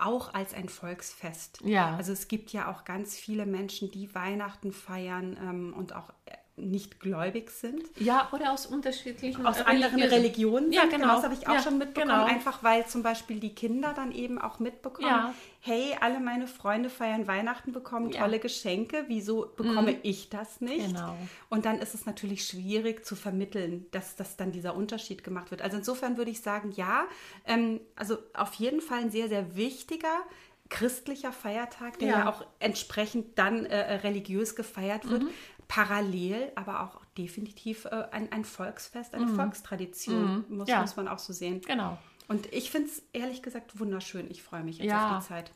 auch 0.00 0.34
als 0.34 0.54
ein 0.54 0.68
Volksfest. 0.68 1.60
Ja. 1.64 1.96
Also 1.96 2.12
es 2.12 2.28
gibt 2.28 2.52
ja 2.52 2.70
auch 2.70 2.84
ganz 2.84 3.16
viele 3.16 3.46
Menschen, 3.46 3.90
die 3.90 4.14
Weihnachten 4.14 4.72
feiern 4.72 5.36
ähm, 5.40 5.74
und 5.74 5.94
auch 5.94 6.10
äh, 6.26 6.36
nicht 6.56 7.00
gläubig 7.00 7.50
sind. 7.50 7.82
Ja, 7.98 8.28
oder 8.32 8.52
aus 8.52 8.66
unterschiedlichen 8.66 9.46
Aus 9.46 9.60
anderen 9.62 9.94
religiösen- 9.94 10.12
Religionen. 10.14 10.72
Ja, 10.72 10.82
sind. 10.82 10.90
genau. 10.92 11.14
Das 11.14 11.24
habe 11.24 11.34
ich 11.34 11.48
auch 11.48 11.54
Ja, 11.54 11.62
schon 11.62 11.78
mitbekommen. 11.78 12.12
genau. 12.14 12.24
Einfach 12.26 12.62
weil 12.62 12.86
zum 12.86 13.02
Beispiel 13.02 13.40
die 13.40 13.54
Kinder 13.54 13.94
dann 13.96 14.12
eben 14.12 14.38
auch 14.38 14.58
mitbekommen, 14.58 15.08
Ja. 15.08 15.34
hey, 15.60 15.96
alle 16.00 16.20
meine 16.20 16.46
Freunde 16.46 16.90
feiern 16.90 17.26
Weihnachten, 17.26 17.72
bekommen 17.72 18.10
Ja. 18.10 18.20
tolle 18.20 18.38
Geschenke. 18.38 19.04
Wieso 19.08 19.50
bekomme 19.56 19.96
ich 20.02 20.28
das 20.28 20.60
nicht? 20.60 20.88
Genau. 20.88 21.16
Und 21.48 21.64
dann 21.64 21.78
ist 21.78 21.94
es 21.94 22.04
natürlich 22.04 22.44
schwierig 22.46 23.06
zu 23.06 23.16
vermitteln, 23.16 23.86
dass, 23.90 24.14
dass 24.16 24.36
dann 24.36 24.52
dieser 24.52 24.76
Unterschied 24.76 25.24
gemacht 25.24 25.50
wird. 25.50 25.62
Also 25.62 25.78
insofern 25.78 26.18
würde 26.18 26.30
ich 26.30 26.42
sagen, 26.42 26.70
ja, 26.76 27.04
ähm, 27.46 27.80
also 27.96 28.18
auf 28.34 28.52
jeden 28.54 28.82
Fall 28.82 28.98
ein 29.00 29.10
sehr, 29.10 29.28
sehr 29.28 29.56
wichtiger 29.56 30.20
christlicher 30.68 31.32
Feiertag, 31.32 31.98
der 31.98 32.08
ja, 32.08 32.18
Ja. 32.20 32.30
auch 32.30 32.46
entsprechend 32.58 33.38
dann 33.38 33.66
äh, 33.66 33.96
religiös 33.96 34.56
gefeiert 34.56 35.04
Mhm. 35.04 35.28
Parallel, 35.74 36.52
aber 36.54 36.82
auch 36.82 37.00
definitiv 37.16 37.86
äh, 37.86 38.04
ein, 38.10 38.30
ein 38.30 38.44
Volksfest, 38.44 39.14
eine 39.14 39.26
Volkstradition, 39.28 40.44
muss, 40.50 40.66
Mhm. 40.68 40.72
Ja. 40.74 40.80
muss 40.82 40.96
man 40.96 41.08
auch 41.08 41.18
so 41.18 41.32
sehen. 41.32 41.62
Genau. 41.62 41.96
Und 42.28 42.52
ich 42.52 42.70
finde 42.70 42.88
es 42.90 43.02
ehrlich 43.14 43.42
gesagt 43.42 43.78
wunderschön. 43.80 44.30
Ich 44.30 44.42
freue 44.42 44.62
mich 44.64 44.76
jetzt 44.78 44.88
Ja. 44.90 45.16
auf 45.16 45.22
die 45.22 45.28
Zeit. 45.28 45.50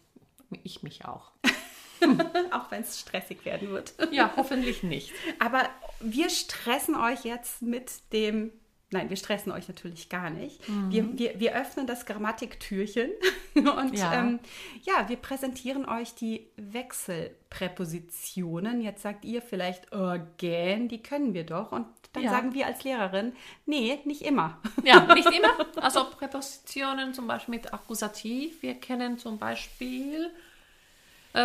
Ich 0.62 0.82
mich 0.82 1.04
auch. 1.04 1.32
Auch 2.52 2.70
wenn 2.70 2.82
es 2.82 2.98
stressig 3.00 3.44
werden 3.44 3.68
wird. 3.70 3.94
Ja, 4.10 4.32
hoffentlich 4.36 4.82
nicht. 4.82 5.12
Aber 5.38 5.62
wir 6.00 6.28
stressen 6.30 6.94
euch 6.94 7.24
jetzt 7.24 7.60
mit 7.62 7.90
dem. 8.12 8.52
Nein, 8.92 9.10
wir 9.10 9.16
stressen 9.16 9.50
euch 9.50 9.66
natürlich 9.66 10.08
gar 10.08 10.30
nicht. 10.30 10.60
Wir, 10.90 11.18
wir, 11.18 11.40
wir 11.40 11.56
öffnen 11.56 11.88
das 11.88 12.06
Grammatiktürchen 12.06 13.10
und 13.54 13.98
Ja. 13.98 14.14
ähm, 14.14 14.38
ja, 14.84 15.08
wir 15.08 15.16
präsentieren 15.16 15.86
euch 15.88 16.14
die 16.14 16.46
Wechselpräpositionen. 16.56 18.80
Jetzt 18.80 19.02
sagt 19.02 19.24
ihr 19.24 19.42
vielleicht, 19.42 19.92
oh, 19.92 20.14
gähn, 20.38 20.86
die 20.88 21.02
können 21.02 21.34
wir 21.34 21.42
doch. 21.44 21.72
Und 21.72 21.86
dann 22.12 22.22
Ja. 22.22 22.30
sagen 22.30 22.54
wir 22.54 22.66
als 22.66 22.84
Lehrerin, 22.84 23.32
nee, 23.66 23.98
nicht 24.04 24.22
immer. 24.22 24.58
Ja, 24.84 25.00
nicht 25.14 25.30
immer. 25.32 25.66
Also 25.82 26.04
Präpositionen 26.04 27.12
zum 27.12 27.26
Beispiel 27.26 27.56
mit 27.56 27.74
Akkusativ. 27.74 28.62
Wir 28.62 28.74
kennen 28.74 29.18
zum 29.18 29.38
Beispiel 29.38 30.30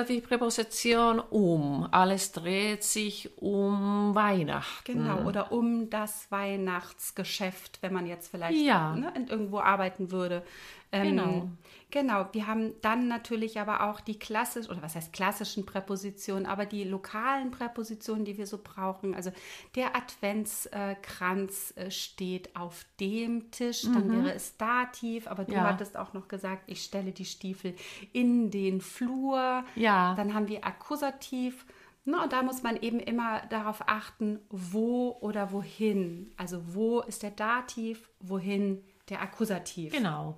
die 0.07 0.21
Präposition 0.21 1.19
um. 1.19 1.87
Alles 1.91 2.31
dreht 2.31 2.83
sich 2.83 3.29
um 3.37 4.15
Weihnachten. 4.15 4.93
Genau, 4.93 5.23
oder 5.27 5.51
um 5.51 5.89
das 5.89 6.29
Weihnachtsgeschäft, 6.31 7.79
wenn 7.81 7.93
man 7.93 8.05
jetzt 8.05 8.29
vielleicht 8.31 8.57
Ja. 8.59 8.95
ne, 8.95 9.13
irgendwo 9.29 9.59
arbeiten 9.59 10.11
würde. 10.11 10.43
Ähm, 10.91 11.03
Genau. 11.15 11.49
Genau, 11.93 12.25
wir 12.31 12.47
haben 12.47 12.73
dann 12.81 13.09
natürlich 13.09 13.59
aber 13.59 13.83
auch 13.89 13.99
die 13.99 14.17
klassischen, 14.17 14.71
oder 14.71 14.81
was 14.81 14.95
heißt 14.95 15.11
klassischen 15.11 15.65
Präpositionen, 15.65 16.45
aber 16.45 16.65
die 16.65 16.85
lokalen 16.85 17.51
Präpositionen, 17.51 18.23
die 18.23 18.37
wir 18.37 18.47
so 18.47 18.59
brauchen. 18.63 19.13
Also 19.13 19.33
der 19.75 19.93
Adventskranz 19.95 21.73
äh, 21.75 21.91
steht 21.91 22.55
auf 22.55 22.85
dem 22.99 23.51
Tisch, 23.51 23.83
dann 23.83 24.09
wäre 24.11 24.33
es 24.33 24.55
Dativ, 24.57 25.27
aber 25.27 25.43
du 25.43 25.51
Mhm. 25.51 25.57
Ja. 25.57 25.63
hattest 25.65 25.97
auch 25.97 26.13
noch 26.13 26.27
gesagt, 26.27 26.63
ich 26.67 26.81
stelle 26.83 27.11
die 27.11 27.25
Stiefel 27.25 27.75
in 28.13 28.51
den 28.51 28.79
Flur. 28.81 29.65
Ja. 29.75 30.15
Dann 30.15 30.33
haben 30.33 30.47
wir 30.47 30.65
Akkusativ. 30.65 31.65
Na, 32.05 32.23
und 32.23 32.33
da 32.33 32.41
muss 32.41 32.63
man 32.63 32.77
eben 32.77 32.99
immer 32.99 33.41
darauf 33.49 33.83
achten, 33.87 34.39
wo 34.49 35.17
oder 35.21 35.51
wohin. 35.51 36.31
Also 36.37 36.61
wo 36.73 37.01
ist 37.01 37.21
der 37.21 37.31
Dativ, 37.31 38.09
wohin 38.19 38.81
der 39.09 39.21
Akkusativ. 39.21 39.91
Genau. 39.93 40.37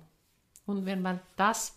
Und 0.66 0.86
wenn 0.86 1.02
man 1.02 1.20
das 1.36 1.76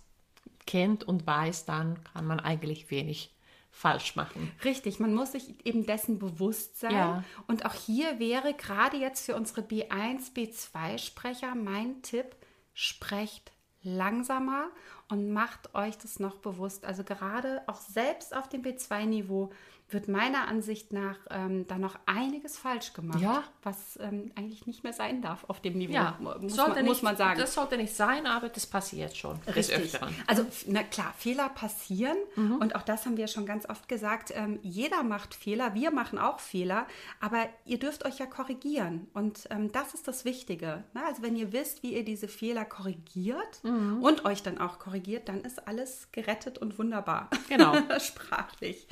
kennt 0.65 1.03
und 1.03 1.25
weiß, 1.25 1.65
dann 1.65 2.03
kann 2.03 2.25
man 2.25 2.39
eigentlich 2.39 2.89
wenig 2.91 3.33
falsch 3.71 4.15
machen. 4.15 4.51
Richtig, 4.63 4.99
man 4.99 5.13
muss 5.13 5.33
sich 5.33 5.65
eben 5.65 5.85
dessen 5.85 6.17
bewusst 6.17 6.79
sein. 6.79 6.93
Ja. 6.93 7.23
Und 7.47 7.65
auch 7.65 7.73
hier 7.73 8.19
wäre 8.19 8.53
gerade 8.53 8.97
jetzt 8.97 9.25
für 9.25 9.35
unsere 9.35 9.61
B1, 9.61 10.33
B2-Sprecher 10.33 11.53
mein 11.53 12.01
Tipp, 12.01 12.35
sprecht 12.73 13.51
langsamer 13.83 14.69
und 15.09 15.31
macht 15.31 15.73
euch 15.75 15.97
das 15.97 16.19
noch 16.19 16.37
bewusst. 16.37 16.85
Also 16.85 17.03
gerade 17.03 17.61
auch 17.67 17.79
selbst 17.79 18.35
auf 18.35 18.49
dem 18.49 18.63
B2-Niveau 18.63 19.51
wird 19.89 20.09
meiner 20.09 20.49
Ansicht 20.49 20.91
nach 20.91 21.15
ähm, 21.29 21.65
da 21.67 21.77
noch 21.77 21.97
einiges 22.05 22.57
falsch 22.57 22.91
gemacht, 22.91 23.21
Ja. 23.21 23.43
was 23.63 23.97
ähm, 24.01 24.31
eigentlich 24.35 24.67
nicht 24.67 24.83
mehr 24.83 24.91
sein 24.91 25.21
darf 25.21 25.45
auf 25.47 25.61
dem 25.61 25.77
Niveau, 25.77 25.93
Ja, 25.93 26.17
muss, 26.19 26.55
sollte 26.55 26.71
man, 26.71 26.83
nicht, 26.83 26.87
muss 26.87 27.01
man 27.03 27.15
sagen. 27.15 27.39
Das 27.39 27.53
sollte 27.53 27.77
nicht 27.77 27.95
sein, 27.95 28.27
aber 28.27 28.49
das 28.49 28.65
passiert 28.65 29.15
schon. 29.15 29.39
Richtig. 29.55 29.97
Also, 30.27 30.45
na 30.65 30.83
klar, 30.83 31.13
Fehler 31.17 31.47
passieren. 31.49 32.17
Mhm. 32.35 32.57
Und 32.57 32.75
auch 32.75 32.81
das 32.81 33.05
haben 33.05 33.15
wir 33.15 33.27
schon 33.27 33.45
ganz 33.45 33.67
oft 33.69 33.87
gesagt. 33.87 34.31
Ähm, 34.35 34.59
jeder 34.61 35.03
macht 35.03 35.33
Fehler, 35.33 35.73
wir 35.73 35.91
machen 35.91 36.19
auch 36.19 36.39
Fehler, 36.41 36.85
aber 37.21 37.47
ihr 37.65 37.79
dürft 37.79 38.05
euch 38.05 38.19
ja 38.19 38.25
korrigieren. 38.25 39.07
Und 39.13 39.47
ähm, 39.51 39.71
das 39.71 39.93
ist 39.93 40.07
das 40.07 40.25
Wichtige. 40.25 40.83
Ne? 40.93 41.01
Also, 41.05 41.21
wenn 41.21 41.37
ihr 41.37 41.53
wisst, 41.53 41.81
wie 41.83 41.93
ihr 41.95 42.03
diese 42.03 42.27
Fehler 42.27 42.65
korrigiert 42.65 43.63
Mhm. 43.63 44.03
und 44.03 44.25
euch 44.25 44.43
dann 44.43 44.57
auch 44.57 44.79
korrigiert, 44.79 45.29
dann 45.29 45.41
ist 45.41 45.65
alles 45.67 46.09
gerettet 46.11 46.57
und 46.57 46.77
wunderbar. 46.77 47.29
Genau. 47.47 47.73
Sprachlich. 47.99 48.85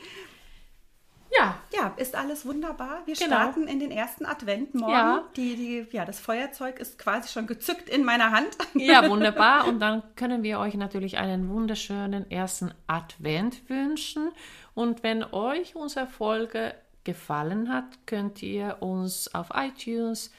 Ja, 1.37 1.57
Ja, 1.73 1.93
ist 1.97 2.15
alles 2.15 2.45
wunderbar. 2.45 2.99
Wir 3.05 3.15
Genau. 3.15 3.27
starten 3.35 3.67
in 3.67 3.79
den 3.79 3.91
ersten 3.91 4.25
Advent 4.25 4.73
morgen. 4.75 4.91
Ja. 4.91 5.23
Die, 5.35 5.55
die, 5.55 5.87
ja, 5.91 6.05
das 6.05 6.19
Feuerzeug 6.19 6.79
ist 6.79 6.97
quasi 6.97 7.29
schon 7.29 7.47
gezückt 7.47 7.89
in 7.89 8.03
meiner 8.05 8.31
Hand. 8.31 8.49
Ja, 8.73 9.07
wunderbar. 9.09 9.67
Und 9.67 9.79
dann 9.79 10.03
können 10.15 10.43
wir 10.43 10.59
euch 10.59 10.75
natürlich 10.75 11.17
einen 11.17 11.49
wunderschönen 11.49 12.29
ersten 12.31 12.71
Advent 12.87 13.69
wünschen. 13.69 14.31
Und 14.73 15.03
wenn 15.03 15.23
euch 15.23 15.75
unsere 15.75 16.07
Folge 16.07 16.73
gefallen 17.03 17.71
hat, 17.71 17.85
könnt 18.05 18.41
ihr 18.41 18.77
uns 18.81 19.33
auf 19.33 19.49
iTunes 19.53 20.31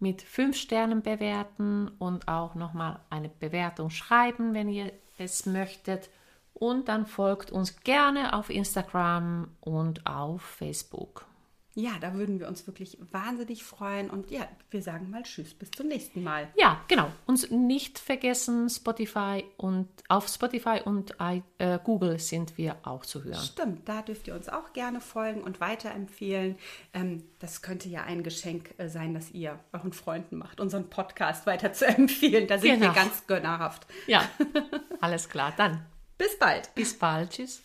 mit 0.00 0.22
fünf 0.22 0.56
Sternen 0.56 1.02
bewerten 1.02 1.90
und 1.98 2.28
auch 2.28 2.54
nochmal 2.54 3.00
eine 3.10 3.28
Bewertung 3.28 3.90
schreiben, 3.90 4.54
wenn 4.54 4.68
ihr 4.68 4.92
es 5.18 5.44
möchtet. 5.46 6.08
Und 6.58 6.88
dann 6.88 7.06
folgt 7.06 7.52
uns 7.52 7.76
gerne 7.80 8.34
auf 8.34 8.50
Instagram 8.50 9.48
und 9.60 10.04
auf 10.06 10.42
Facebook. 10.42 11.24
ja, 11.74 11.92
da 12.00 12.14
würden 12.14 12.40
wir 12.40 12.48
uns 12.48 12.66
wirklich 12.66 12.98
wahnsinnig 13.12 13.62
freuen. 13.62 14.10
Und 14.10 14.32
ja, 14.32 14.48
wir 14.72 14.82
sagen 14.82 15.10
mal 15.10 15.22
Tschüss, 15.22 15.54
bis 15.54 15.70
zum 15.70 15.86
nächsten 15.86 16.24
Mal. 16.24 16.48
Ja, 16.56 16.80
genau. 16.88 17.08
Und 17.26 17.52
nicht 17.52 18.00
vergessen, 18.00 18.68
Spotify 18.68 19.44
und 19.56 19.88
auf 20.08 20.26
Spotify 20.26 20.80
und 20.84 21.14
äh, 21.20 21.78
Google 21.84 22.18
sind 22.18 22.58
wir 22.58 22.78
auch 22.82 23.06
zu 23.06 23.22
hören. 23.22 23.40
Stimmt, 23.44 23.88
da 23.88 24.02
dürft 24.02 24.26
ihr 24.26 24.34
uns 24.34 24.48
auch 24.48 24.72
gerne 24.72 25.00
folgen 25.00 25.42
und 25.42 25.60
weiterempfehlen. 25.60 26.56
Ähm, 26.92 27.22
das 27.38 27.62
könnte 27.62 27.88
ja 27.88 28.02
ein 28.02 28.24
Geschenk 28.24 28.74
äh, 28.78 28.88
sein, 28.88 29.14
das 29.14 29.30
ihr 29.30 29.60
euren 29.72 29.92
Freunden 29.92 30.36
macht, 30.38 30.58
unseren 30.58 30.90
Podcast 30.90 31.46
weiter 31.46 31.72
zu 31.72 31.86
empfehlen. 31.86 32.48
Da 32.48 32.58
sind 32.58 32.80
genau. 32.80 32.86
wir 32.86 33.00
ganz 33.00 33.28
gönnerhaft. 33.28 33.86
Ja, 34.08 34.28
alles 35.00 35.28
klar. 35.28 35.52
Dann. 35.56 35.86
Bis 36.18 36.38
bald. 36.38 36.74
Bis 36.74 36.98
bald. 36.98 37.30
Tschüss. 37.30 37.62